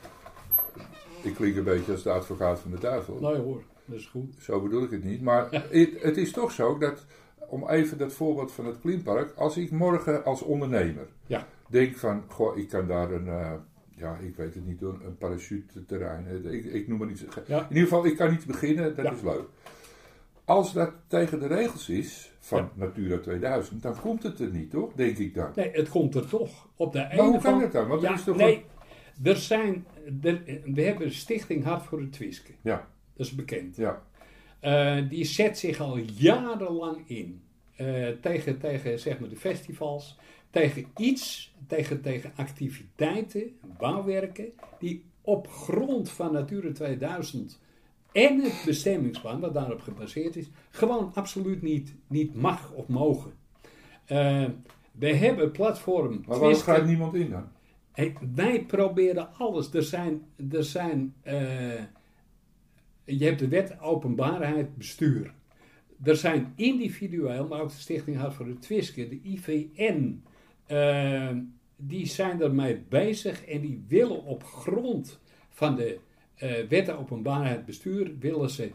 Ik 1.22 1.34
klink 1.34 1.56
een 1.56 1.64
beetje 1.64 1.92
als 1.92 2.02
de 2.02 2.10
advocaat 2.10 2.60
van 2.60 2.70
de 2.70 2.78
duivel. 2.78 3.18
Nee 3.20 3.34
hoor, 3.36 3.62
dat 3.84 3.98
is 3.98 4.06
goed. 4.06 4.34
Zo 4.40 4.60
bedoel 4.62 4.82
ik 4.82 4.90
het 4.90 5.04
niet. 5.04 5.20
Maar 5.22 5.48
het, 5.50 6.02
het 6.02 6.16
is 6.16 6.32
toch 6.32 6.52
zo 6.52 6.78
dat, 6.78 7.06
om 7.48 7.68
even 7.68 7.98
dat 7.98 8.12
voorbeeld 8.12 8.52
van 8.52 8.66
het 8.66 8.80
Klimpark, 8.80 9.32
als 9.36 9.56
ik 9.56 9.70
morgen 9.70 10.24
als 10.24 10.42
ondernemer 10.42 11.08
Ja. 11.26 11.46
Denk 11.70 11.96
van, 11.96 12.24
goh, 12.28 12.58
ik 12.58 12.68
kan 12.68 12.86
daar 12.86 13.10
een, 13.12 13.28
eh, 13.28 13.52
ja, 13.96 14.16
ik 14.16 14.36
weet 14.36 14.54
het 14.54 14.66
niet, 14.66 14.82
een, 14.82 15.00
een 15.04 15.16
parachuteterrein, 15.18 16.44
ik, 16.52 16.64
ik 16.64 16.88
noem 16.88 16.98
maar 16.98 17.08
iets. 17.10 17.24
Ja. 17.46 17.60
In 17.60 17.68
ieder 17.68 17.82
geval, 17.82 18.06
ik 18.06 18.16
kan 18.16 18.30
niet 18.30 18.46
beginnen, 18.46 18.96
dat 18.96 19.04
Ja. 19.04 19.12
is 19.12 19.22
leuk. 19.22 19.44
Als 20.44 20.72
dat 20.72 20.92
tegen 21.06 21.40
de 21.40 21.46
regels 21.46 21.88
is 21.88 22.32
van 22.38 22.58
Ja. 22.58 22.70
Natura 22.74 23.18
2000, 23.18 23.82
dan 23.82 24.00
komt 24.00 24.22
het 24.22 24.40
er 24.40 24.50
niet, 24.50 24.70
toch? 24.70 24.92
Denk 24.92 25.18
ik 25.18 25.34
dan. 25.34 25.50
Nee, 25.54 25.70
het 25.72 25.88
komt 25.88 26.14
er 26.14 26.28
toch. 26.28 26.68
Op 26.76 26.92
de 26.92 26.98
Maar 26.98 27.16
hoe 27.18 27.32
kan 27.32 27.40
van- 27.40 27.60
het 27.60 27.72
dan? 27.72 27.88
Want 27.88 28.02
er 28.02 28.12
is 28.12 28.24
toch 28.24 28.36
nee, 28.36 28.64
er 29.22 29.36
zijn, 29.36 29.86
er, 30.22 30.42
we 30.64 30.82
hebben 30.82 31.12
Stichting 31.12 31.64
Hart 31.64 31.82
voor 31.82 32.00
het 32.00 32.12
Twiske. 32.12 32.52
Ja, 32.60 32.88
Dat 33.16 33.26
is 33.26 33.34
bekend. 33.34 33.76
ja. 33.76 34.02
Eh, 34.60 35.08
die 35.08 35.24
zet 35.24 35.58
zich 35.58 35.80
al 35.80 35.96
jarenlang 35.98 37.08
in 37.08 37.42
eh, 37.76 38.08
tegen, 38.20 38.58
tegen 38.58 38.98
zeg 38.98 39.18
maar, 39.18 39.28
de 39.28 39.36
festivals, 39.36 40.18
tegen 40.50 40.86
iets, 40.96 41.54
tegen, 41.66 42.00
tegen 42.00 42.32
activiteiten, 42.36 43.58
bouwwerken, 43.78 44.52
die 44.78 45.04
op 45.20 45.48
grond 45.48 46.10
van 46.10 46.32
Natura 46.32 46.72
2000 46.72 47.60
en 48.12 48.40
het 48.40 48.62
bestemmingsplan, 48.64 49.40
wat 49.40 49.54
daarop 49.54 49.80
gebaseerd 49.80 50.36
is, 50.36 50.50
gewoon 50.70 51.10
absoluut 51.14 51.62
niet, 51.62 51.94
niet 52.06 52.34
mag 52.34 52.72
of 52.72 52.88
mogen. 52.88 53.32
Eh, 54.04 54.44
we 54.92 55.14
hebben 55.14 55.50
platform 55.50 56.22
Maar 56.26 56.38
waarom 56.38 56.58
gaat 56.58 56.86
niemand 56.86 57.14
in 57.14 57.30
dan? 57.30 57.48
Hey, 57.92 58.16
wij 58.34 58.64
proberen 58.64 59.34
alles. 59.34 59.72
Er 59.72 59.82
zijn, 59.82 60.22
er 60.50 60.64
zijn 60.64 61.14
eh, 61.22 61.82
je 63.04 63.24
hebt 63.24 63.38
de 63.38 63.48
wet 63.48 63.80
openbaarheid 63.80 64.76
bestuur. 64.76 65.34
Er 66.02 66.16
zijn 66.16 66.52
individueel, 66.56 67.46
maar 67.46 67.60
ook 67.60 67.68
de 67.68 67.78
Stichting 67.78 68.16
Hart 68.16 68.34
voor 68.34 68.46
de 68.46 68.58
Twiske, 68.58 69.08
de 69.08 69.20
IVN, 69.22 70.22
eh, 70.70 71.36
die 71.76 72.06
zijn 72.06 72.42
ermee 72.42 72.82
bezig 72.88 73.44
en 73.44 73.60
die 73.60 73.84
willen 73.88 74.24
op 74.24 74.44
grond 74.44 75.20
van 75.48 75.76
de 75.76 75.98
eh 76.34 76.68
wet 76.68 76.90
openbaarheid 76.90 77.66
bestuur, 77.66 78.18
willen 78.18 78.50
ze 78.50 78.70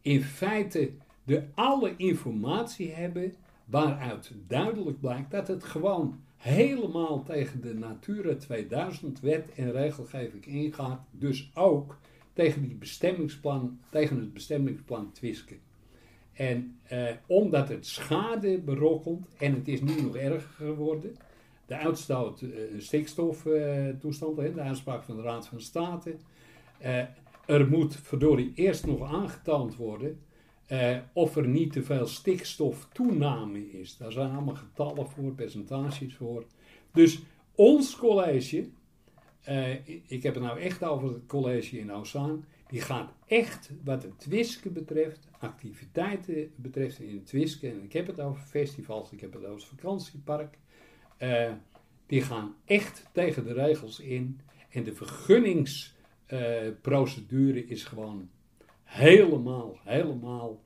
in 0.00 0.22
feite 0.22 0.90
de 1.24 1.42
alle 1.54 1.94
informatie 1.96 2.92
hebben 2.92 3.34
waaruit 3.64 4.32
duidelijk 4.46 5.00
blijkt 5.00 5.30
dat 5.30 5.48
het 5.48 5.64
gewoon 5.64 6.20
helemaal 6.36 7.22
tegen 7.22 7.60
de 7.60 7.74
Natura 7.74 8.34
2000 8.34 9.20
wet 9.20 9.54
en 9.54 9.72
regelgeving 9.72 10.46
ingaat. 10.46 11.00
Dus 11.10 11.50
ook 11.54 11.98
tegen, 12.32 12.62
die 12.62 12.74
bestemmingsplan, 12.74 13.78
tegen 13.90 14.18
het 14.18 14.32
bestemmingsplan 14.32 15.12
Twiske. 15.12 15.56
En 16.32 16.78
eh, 16.82 17.08
omdat 17.26 17.68
het 17.68 17.86
schade 17.86 18.58
berokkent, 18.58 19.26
en 19.38 19.54
het 19.54 19.68
is 19.68 19.80
nu 19.80 20.02
nog 20.02 20.16
erger 20.16 20.50
geworden, 20.66 21.16
de 21.66 21.76
uitstoot 21.76 22.40
eh, 22.40 22.48
stikstoftoestand, 22.78 24.36
hè, 24.36 24.52
de 24.54 24.60
uitspraak 24.60 25.02
van 25.02 25.16
de 25.16 25.22
Raad 25.22 25.46
van 25.46 25.60
State. 25.60 26.16
eh, 26.78 27.02
er 27.46 27.68
moet 27.68 27.96
verdorie 27.96 28.52
eerst 28.54 28.86
nog 28.86 29.12
aangetoond 29.12 29.76
worden 29.76 30.20
eh, 30.66 30.96
of 31.12 31.36
er 31.36 31.48
niet 31.48 31.72
te 31.72 31.82
veel 31.82 32.06
stikstoftoename 32.06 33.70
is. 33.70 33.96
Daar 33.96 34.12
zijn 34.12 34.30
allemaal 34.32 34.54
getallen 34.54 35.06
voor, 35.06 35.32
percentages 35.32 36.14
voor. 36.14 36.44
Dus 36.92 37.22
ons 37.54 37.96
college, 37.96 38.68
eh, 39.42 39.72
ik- 39.72 40.02
ik 40.06 40.22
heb 40.22 40.34
het 40.34 40.42
nou 40.42 40.58
echt 40.60 40.84
over 40.84 41.08
het 41.08 41.26
college 41.26 41.78
in 41.78 41.92
Ozaan, 41.92 42.44
die 42.68 42.80
gaat 42.80 43.12
echt 43.26 43.70
wat 43.84 44.02
het 44.02 44.18
Twiske 44.20 44.70
betreft, 44.70 45.28
activiteiten 45.38 46.50
betreft 46.56 47.00
in 47.00 47.14
het 47.14 47.26
Twiske, 47.26 47.68
en 47.70 47.82
ik 47.82 47.92
heb 47.92 48.06
het 48.06 48.20
over 48.20 48.40
festivals, 48.42 49.12
ik 49.12 49.20
heb 49.20 49.32
het 49.32 49.44
over 49.44 49.54
het 49.54 49.64
vakantiepark, 49.64 50.58
eh, 51.16 51.50
die 52.06 52.22
gaan 52.22 52.54
echt 52.64 53.04
tegen 53.12 53.44
de 53.44 53.52
regels 53.52 54.00
in. 54.00 54.40
En 54.70 54.84
de 54.84 54.92
vergunningsprocedure 56.26 57.66
is 57.66 57.84
gewoon 57.84 58.28
helemaal, 58.84 59.78
helemaal 59.84 60.60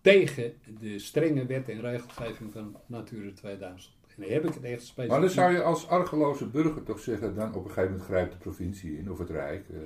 tegen 0.00 0.52
de 0.80 0.98
strenge 0.98 1.46
wet 1.46 1.68
en 1.68 1.80
regelgeving 1.80 2.52
van 2.52 2.76
Natura 2.86 3.30
2000. 3.34 3.94
En 4.16 4.22
dan 4.22 4.30
heb 4.30 4.44
ik 4.48 4.54
het 4.54 4.62
echt 4.64 4.82
specifiek. 4.82 5.10
Maar 5.10 5.20
dan 5.20 5.30
zou 5.30 5.52
je 5.52 5.62
als 5.62 5.88
argeloze 5.88 6.46
burger 6.46 6.82
toch 6.82 7.00
zeggen, 7.00 7.34
dan 7.34 7.48
op 7.48 7.54
een 7.64 7.70
gegeven 7.70 7.84
moment 7.90 8.02
grijpt 8.02 8.32
de 8.32 8.38
provincie 8.38 8.98
in, 8.98 9.10
of 9.10 9.18
het 9.18 9.30
Rijk. 9.30 9.68
eh. 9.68 9.76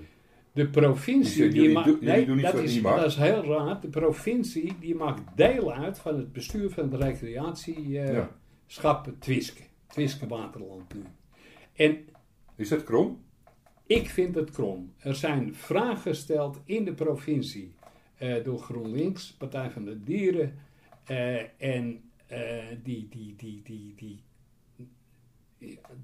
De 0.53 0.69
provincie 0.69 1.43
Die 1.43 1.51
die, 1.51 1.61
jullie 1.61 1.75
ma- 1.77 1.85
doen- 1.85 1.99
jullie 2.01 2.27
nee, 2.27 2.43
dat 2.43 2.55
is, 2.55 2.83
dat 2.83 3.05
is 3.07 3.17
heel 3.17 3.45
raar. 3.45 3.81
De 3.81 3.89
provincie 3.89 4.77
die 4.81 4.95
maakt 4.95 5.23
deel 5.37 5.73
uit 5.73 5.99
van 5.99 6.17
het 6.17 6.33
bestuur 6.33 6.71
van 6.71 6.93
het 6.93 7.03
recreatieschap 7.03 9.07
Ja. 9.07 9.13
Twiske. 9.19 9.63
Twiske 9.87 10.27
Waterland 10.27 10.95
nu. 10.95 11.03
En 11.73 11.99
Is 12.57 12.69
dat 12.69 12.85
krom? 12.85 13.25
ik 13.87 14.09
vind 14.11 14.35
het 14.35 14.51
krom. 14.51 14.93
Er 14.99 15.15
zijn 15.15 15.55
vragen 15.55 15.99
gesteld 16.15 16.61
in 16.65 16.85
de 16.85 16.95
provincie 16.95 17.75
eh, 18.17 18.45
door 18.45 18.59
GroenLinks, 18.59 19.33
Partij 19.33 19.71
van 19.71 19.85
de 19.85 20.03
Dieren. 20.03 20.55
eh, 21.05 21.63
en 21.63 22.11
eh, 22.27 22.65
die, 22.83 23.09
die, 23.09 23.35
die, 23.37 23.63
die, 23.65 23.95
die, 23.97 24.21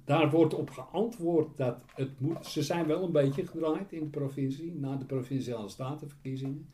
daar 0.05 0.31
wordt 0.31 0.55
op 0.55 0.71
geantwoord 0.71 1.57
dat 1.57 1.79
het 1.95 2.21
moet. 2.21 2.47
Ze 2.47 2.62
zijn 2.62 2.87
wel 2.87 3.03
een 3.05 3.12
beetje 3.12 3.47
gedraaid 3.47 3.92
in 3.92 4.01
de 4.01 4.07
provincie, 4.07 4.75
na 4.75 4.97
de 4.97 5.05
provinciale 5.05 5.68
statenverkiezingen. 5.68 6.68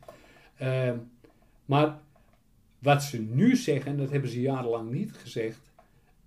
Eh, 0.55 0.93
maar 1.65 1.99
wat 2.79 3.03
ze 3.03 3.21
nu 3.21 3.55
zeggen, 3.55 3.91
en 3.91 3.97
dat 3.97 4.09
hebben 4.09 4.29
ze 4.29 4.41
jarenlang 4.41 4.91
niet 4.91 5.13
gezegd. 5.13 5.68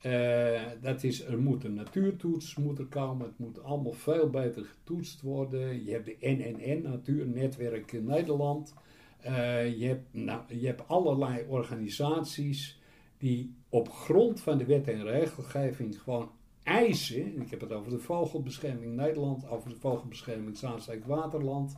Eh, 0.03 0.62
dat 0.81 1.03
is, 1.03 1.25
er 1.25 1.38
moet 1.38 1.65
een 1.65 1.75
natuurtoets 1.75 2.57
moet 2.57 2.79
er 2.79 2.87
komen. 2.87 3.27
Het 3.27 3.38
moet 3.38 3.62
allemaal 3.62 3.93
veel 3.93 4.31
beter 4.31 4.65
getoetst 4.65 5.21
worden. 5.21 5.85
Je 5.85 5.91
hebt 5.91 6.07
de 6.07 6.17
NNN, 6.21 6.83
Natuurnetwerk 6.83 8.03
Nederland. 8.03 8.75
Eh, 9.21 9.79
je, 9.79 9.87
hebt, 9.87 10.07
nou, 10.11 10.41
je 10.49 10.67
hebt 10.67 10.88
allerlei 10.88 11.45
organisaties 11.49 12.81
die 13.19 13.55
op 13.69 13.91
grond 13.91 14.41
van 14.41 14.59
de 14.59 14.65
wet 14.65 14.88
en 14.88 15.05
regelgeving 15.05 16.01
gewoon 16.03 16.31
eisen. 16.62 17.41
Ik 17.41 17.51
heb 17.51 17.61
het 17.61 17.73
over 17.73 17.91
de 17.91 17.99
Vogelbescherming 17.99 18.95
Nederland, 18.95 19.49
over 19.49 19.69
de 19.69 19.77
Vogelbescherming 19.77 20.57
Zaanstreek 20.57 21.05
Waterland. 21.05 21.77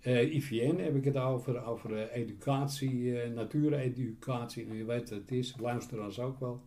Eh, 0.00 0.34
IVN 0.34 0.76
heb 0.76 0.96
ik 0.96 1.04
het 1.04 1.16
over, 1.16 1.64
over 1.64 2.10
educatie, 2.10 3.12
natuureducatie. 3.34 4.66
En 4.68 4.76
je 4.76 4.84
weet 4.84 5.10
het 5.10 5.30
is, 5.30 5.54
luisteraars 5.60 6.20
ook 6.20 6.40
wel. 6.40 6.62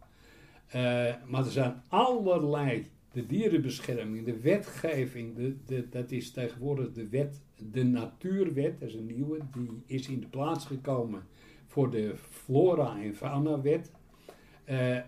Eh, 0.71 1.13
maar 1.27 1.45
er 1.45 1.51
zijn 1.51 1.81
allerlei, 1.87 2.87
de 3.11 3.25
dierenbescherming, 3.25 4.25
de 4.25 4.39
wetgeving, 4.39 5.35
de, 5.65 5.89
dat 5.89 6.11
is 6.11 6.31
tegenwoordig 6.31 6.91
de 6.91 7.07
wet, 7.09 7.41
de 7.71 7.83
natuurwet, 7.83 8.79
dat 8.79 8.89
is 8.89 8.95
een 8.95 9.05
nieuwe, 9.05 9.39
die 9.53 9.69
is 9.85 10.07
in 10.07 10.19
de 10.19 10.27
plaats 10.27 10.65
gekomen 10.65 11.23
voor 11.67 11.89
de 11.91 12.13
flora- 12.17 13.01
en 13.01 13.15
faunawet. 13.15 13.91
Eh 14.63 14.99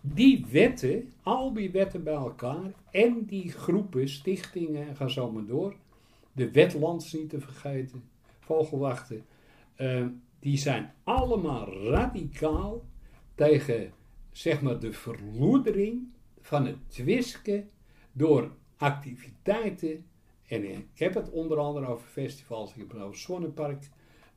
die 0.00 0.46
wetten, 0.50 1.12
al 1.22 1.52
die 1.52 1.70
wetten 1.70 2.02
bij 2.02 2.14
elkaar 2.14 2.72
en 2.90 3.24
die 3.24 3.52
groepen, 3.52 4.08
stichtingen, 4.08 4.96
ga 4.96 5.08
zo 5.08 5.30
maar 5.32 5.46
door. 5.46 5.74
De 6.32 6.50
wetlands 6.50 7.12
niet 7.12 7.30
te 7.30 7.40
vergeten, 7.40 8.02
vogelwachten. 8.38 9.24
eh, 9.74 10.06
die 10.38 10.58
zijn 10.58 10.92
allemaal 11.04 11.90
radicaal 11.90 12.84
tegen 13.34 13.92
zeg 14.32 14.62
maar, 14.62 14.78
de 14.80 14.92
verloedering 14.92 16.08
van 16.40 16.66
het 16.66 16.76
Twiske 16.90 17.64
door 18.12 18.50
activiteiten. 18.76 20.04
En 20.46 20.64
ik 20.70 20.86
heb 20.94 21.14
het 21.14 21.30
onder 21.30 21.58
andere 21.58 21.86
over 21.86 22.08
festivals, 22.08 22.70
ik 22.70 22.76
heb 22.78 22.90
het 22.92 23.00
over 23.02 23.18
Zonnepark. 23.18 23.88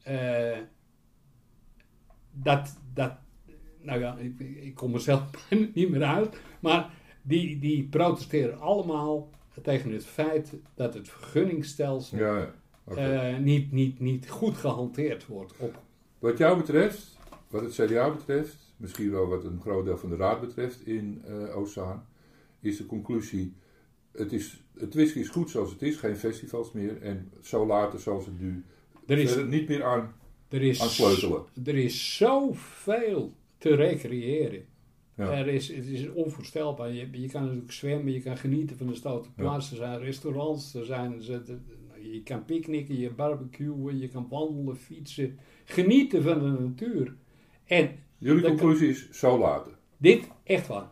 eh, 0.03 0.58
dat, 2.32 2.77
dat, 2.93 3.13
nou 3.82 3.99
ja, 3.99 4.17
ik, 4.17 4.39
ik 4.39 4.75
kom 4.75 4.93
er 4.93 4.99
zelf 4.99 5.23
bijna 5.49 5.67
niet 5.73 5.89
meer 5.89 6.03
uit. 6.03 6.38
Maar 6.60 6.93
die, 7.21 7.60
die 7.60 7.84
protesteren 7.84 8.60
allemaal 8.60 9.29
tegen 9.62 9.91
het 9.91 10.06
feit 10.06 10.53
dat 10.73 10.93
het 10.93 11.10
vergunningsstelsel 11.10 12.17
Ja, 12.17 12.38
ja. 12.38 12.53
Oké. 12.84 12.99
eh, 12.99 13.38
niet, 13.38 13.71
niet, 13.71 13.99
niet 13.99 14.29
goed 14.29 14.58
gehanteerd 14.58 15.25
wordt. 15.27 15.53
Op, 15.58 15.82
Wat 16.19 16.38
jou 16.38 16.58
betreft, 16.58 17.17
wat 17.47 17.62
het 17.62 17.73
CDA 17.73 18.10
betreft, 18.12 18.62
misschien 18.77 19.12
wel 19.12 19.27
wat 19.27 19.43
een 19.43 19.62
groot 19.62 19.86
deel 19.86 19.97
van 19.97 20.09
de 20.09 20.15
raad 20.15 20.41
betreft 20.41 20.86
in 20.88 21.21
eh 21.25 21.57
Oostzaan, 21.57 22.07
is 22.59 22.77
de 22.77 22.86
conclusie: 22.86 23.53
het, 24.12 24.33
is, 24.33 24.63
het 24.77 24.93
whisky 24.93 25.19
is 25.19 25.29
goed 25.29 25.49
zoals 25.49 25.71
het 25.71 25.81
is, 25.81 25.95
geen 25.95 26.15
festivals 26.17 26.71
meer. 26.71 27.01
En 27.01 27.31
zo 27.41 27.65
later 27.65 27.99
zoals 27.99 28.25
het 28.25 28.39
nu. 28.39 28.63
er, 29.05 29.17
is, 29.17 29.31
verder 29.31 29.49
niet 29.49 29.67
meer 29.67 29.83
aan, 29.83 30.13
er, 30.49 30.62
is, 30.62 30.81
aan 30.81 30.89
sleutelen. 30.89 31.43
er 31.63 31.75
is 31.75 32.17
zoveel 32.17 33.33
te 33.57 33.75
recreëren. 33.75 34.65
Ja. 35.15 35.31
Er 35.31 35.47
is, 35.47 35.67
het 35.67 35.86
is 35.86 36.09
onvoorstelbaar. 36.09 36.91
Je, 36.93 37.07
je 37.12 37.29
kan 37.29 37.41
natuurlijk 37.43 37.71
zwemmen, 37.71 38.13
je 38.13 38.21
kan 38.21 38.38
genieten 38.38 38.77
van 38.77 38.88
de 38.88 38.95
stoute 38.95 39.31
plaats. 39.31 39.71
Er 39.71 39.77
zijn 39.77 39.99
restaurants, 39.99 40.73
er 40.75 40.86
zijn, 40.86 41.13
er 41.13 41.23
zitten- 41.23 41.65
je 42.12 42.23
kan 42.23 42.45
picknicken, 42.45 42.97
je 42.97 43.09
barbecuen, 43.09 43.97
je 43.97 44.07
kan 44.07 44.27
wandelen, 44.29 44.77
fietsen. 44.77 45.38
Genieten 45.65 46.23
van 46.23 46.39
de 46.39 46.62
natuur. 46.62 47.15
En 47.65 47.89
Jullie 48.23 48.41
Dat 48.41 48.51
conclusie 48.51 48.89
is 48.89 49.09
zo 49.12 49.38
later. 49.38 49.71
Dit, 49.97 50.27
echt 50.43 50.67
waar. 50.67 50.89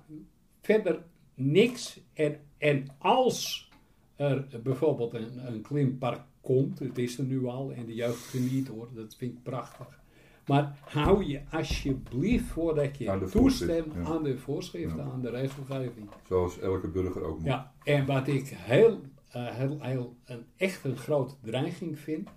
Verder 0.62 1.04
niks. 1.36 2.00
En, 2.14 2.40
en 2.58 2.88
als 2.98 3.70
er 4.16 4.48
bijvoorbeeld 4.64 5.14
een, 5.14 5.48
een 5.48 5.62
klimpark 5.62 6.22
komt, 6.42 6.80
het 6.80 6.98
is 6.98 7.18
er 7.18 7.24
nu 7.24 7.46
al 7.46 7.72
en 7.72 7.86
de 7.86 7.96
jeugd 7.96 8.24
geniet 8.24 8.68
hoor, 8.68 8.90
dat 8.94 9.16
vind 9.16 9.34
ik 9.34 9.44
prachtig. 9.44 10.00
Maar 10.48 10.78
hou 10.86 11.26
je 11.26 11.42
alsjeblieft 11.52 12.46
voordat 12.46 12.98
je 12.98 13.10
Aan 13.12 13.30
toestemt 13.30 13.94
ja. 13.94 14.04
aan 14.04 14.24
de 14.24 14.38
voorschriften, 14.38 14.98
Ja. 15.06 15.12
aan 15.12 15.22
de 15.22 15.30
regelgeving. 15.30 16.10
Zoals 16.28 16.60
elke 16.60 16.88
burger 16.88 17.24
ook 17.24 17.38
moet. 17.38 17.46
Ja, 17.48 17.74
en 17.84 18.06
wat 18.06 18.28
ik 18.28 18.48
heel, 18.48 19.02
eh, 19.30 19.48
heel, 19.48 19.78
heel 19.82 20.16
een, 20.26 20.46
echt 20.58 20.84
een 20.84 20.98
grote 20.98 21.36
dreiging 21.42 22.00
vind, 22.00 22.30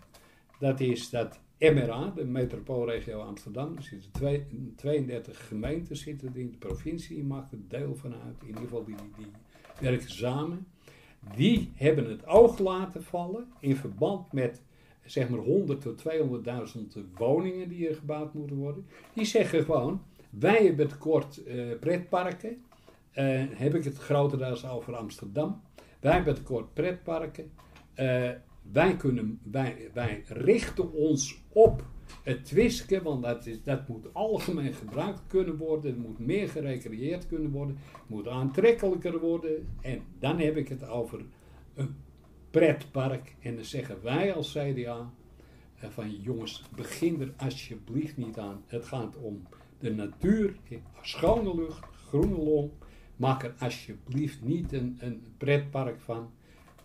dat 0.58 0.80
is 0.80 1.10
dat 1.10 1.40
MRA, 1.58 2.12
de 2.14 2.24
metropoolregio 2.24 3.20
Amsterdam, 3.20 3.76
er 3.76 3.82
zitten 3.82 4.10
twee, 4.12 4.46
32 4.76 5.48
gemeenten 5.48 5.96
zitten 5.96 6.30
in 6.34 6.50
de 6.50 6.56
provincie, 6.56 7.16
die 7.16 7.24
maakt 7.24 7.52
er 7.52 7.58
deel 7.68 7.94
van 7.94 8.12
uit, 8.12 8.40
in 8.40 8.46
ieder 8.46 8.62
geval 8.62 8.84
die, 8.84 8.94
die, 8.94 9.06
die 9.16 9.88
werken 9.88 10.10
samen. 10.10 10.66
Die 11.36 11.72
hebben 11.74 12.10
het 12.10 12.26
oog 12.26 12.58
laten 12.58 13.02
vallen 13.02 13.46
in 13.60 13.76
verband 13.76 14.32
met 14.32 14.62
zeg 15.04 15.28
maar 15.28 15.38
100 15.38 15.80
tot 15.80 16.02
200.000 16.96 17.00
woningen 17.14 17.68
die 17.68 17.88
er 17.88 17.94
gebouwd 17.94 18.34
moeten 18.34 18.56
worden. 18.56 18.86
Die 19.12 19.24
zeggen 19.24 19.64
gewoon, 19.64 20.02
wij 20.30 20.64
hebben 20.64 20.88
tekort 20.88 21.44
eh 21.44 21.78
pretparken, 21.80 22.64
eh, 23.12 23.42
heb 23.50 23.74
ik 23.74 23.84
het 23.84 23.98
grotendeels 23.98 24.66
over 24.66 24.96
Amsterdam. 24.96 25.62
Wij 26.00 26.12
hebben 26.12 26.34
tekort 26.34 26.74
pretparken. 26.74 27.50
Eh, 27.94 28.30
wij, 28.72 28.96
kunnen, 28.96 29.40
wij, 29.42 29.90
wij 29.92 30.22
richten 30.26 30.92
ons 30.92 31.42
op 31.52 31.84
het 32.22 32.44
twisken, 32.44 33.02
want 33.02 33.22
dat, 33.22 33.46
is, 33.46 33.62
dat 33.62 33.88
moet 33.88 34.14
algemeen 34.14 34.74
gebruikt 34.74 35.22
kunnen 35.26 35.56
worden. 35.56 35.90
Het 35.90 36.02
moet 36.02 36.18
meer 36.18 36.48
gerecreëerd 36.48 37.26
kunnen 37.26 37.50
worden. 37.50 37.76
Het 37.76 38.08
moet 38.08 38.28
aantrekkelijker 38.28 39.20
worden. 39.20 39.68
En 39.80 40.02
dan 40.18 40.38
heb 40.38 40.56
ik 40.56 40.68
het 40.68 40.88
over 40.88 41.24
een 41.74 41.94
pretpark. 42.50 43.34
En 43.40 43.54
dan 43.54 43.64
zeggen 43.64 44.02
wij 44.02 44.34
als 44.34 44.52
CDA 44.52 45.12
eh, 45.78 45.90
van 45.90 46.10
jongens, 46.10 46.64
begin 46.76 47.20
er 47.20 47.32
alsjeblieft 47.36 48.16
niet 48.16 48.38
aan. 48.38 48.62
Het 48.66 48.84
gaat 48.84 49.16
om 49.16 49.42
de 49.78 49.94
natuur, 49.94 50.56
schone 51.02 51.54
lucht, 51.54 51.84
groene 52.08 52.38
long. 52.38 52.70
Maak 53.16 53.42
er 53.42 53.54
alsjeblieft 53.58 54.42
niet 54.42 54.72
een, 54.72 54.96
een 55.00 55.22
pretpark 55.36 56.00
van. 56.00 56.30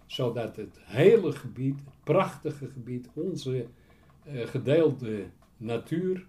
Zodat 0.09 0.55
het 0.55 0.77
hele 0.81 1.31
gebied, 1.31 1.79
het 1.85 2.03
prachtige 2.03 2.67
gebied, 2.67 3.07
onze 3.13 3.67
eh, 4.23 4.47
gedeelde 4.47 5.25
natuur, 5.57 6.25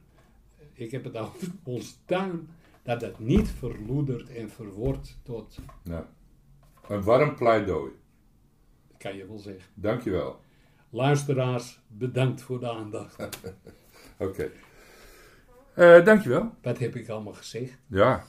ik 0.73 0.91
heb 0.91 1.05
het 1.05 1.17
over 1.27 1.49
ons 1.65 1.99
tuin, 2.05 2.49
dat 2.83 3.01
dat 3.01 3.19
niet 3.19 3.49
verloedert 3.49 4.29
en 4.29 4.51
verwordt 4.51 5.19
tot, 5.23 5.59
Nou, 5.85 6.05
een 6.89 7.03
warm 7.03 7.35
pleidooi. 7.35 7.93
kan 8.99 9.17
je 9.17 9.27
wel 9.27 9.39
zeggen. 9.39 9.71
Dankjewel. 9.75 10.41
Luisteraars, 10.91 11.81
bedankt 11.87 12.43
voor 12.43 12.61
de 12.61 12.71
aandacht. 12.71 13.29
Oké. 14.19 14.51
Eh 15.75 16.05
dankjewel. 16.05 16.55
Wat 16.63 16.79
heb 16.79 16.97
ik 16.97 17.09
allemaal 17.09 17.33
gezegd? 17.33 17.79
Ja, 17.87 18.25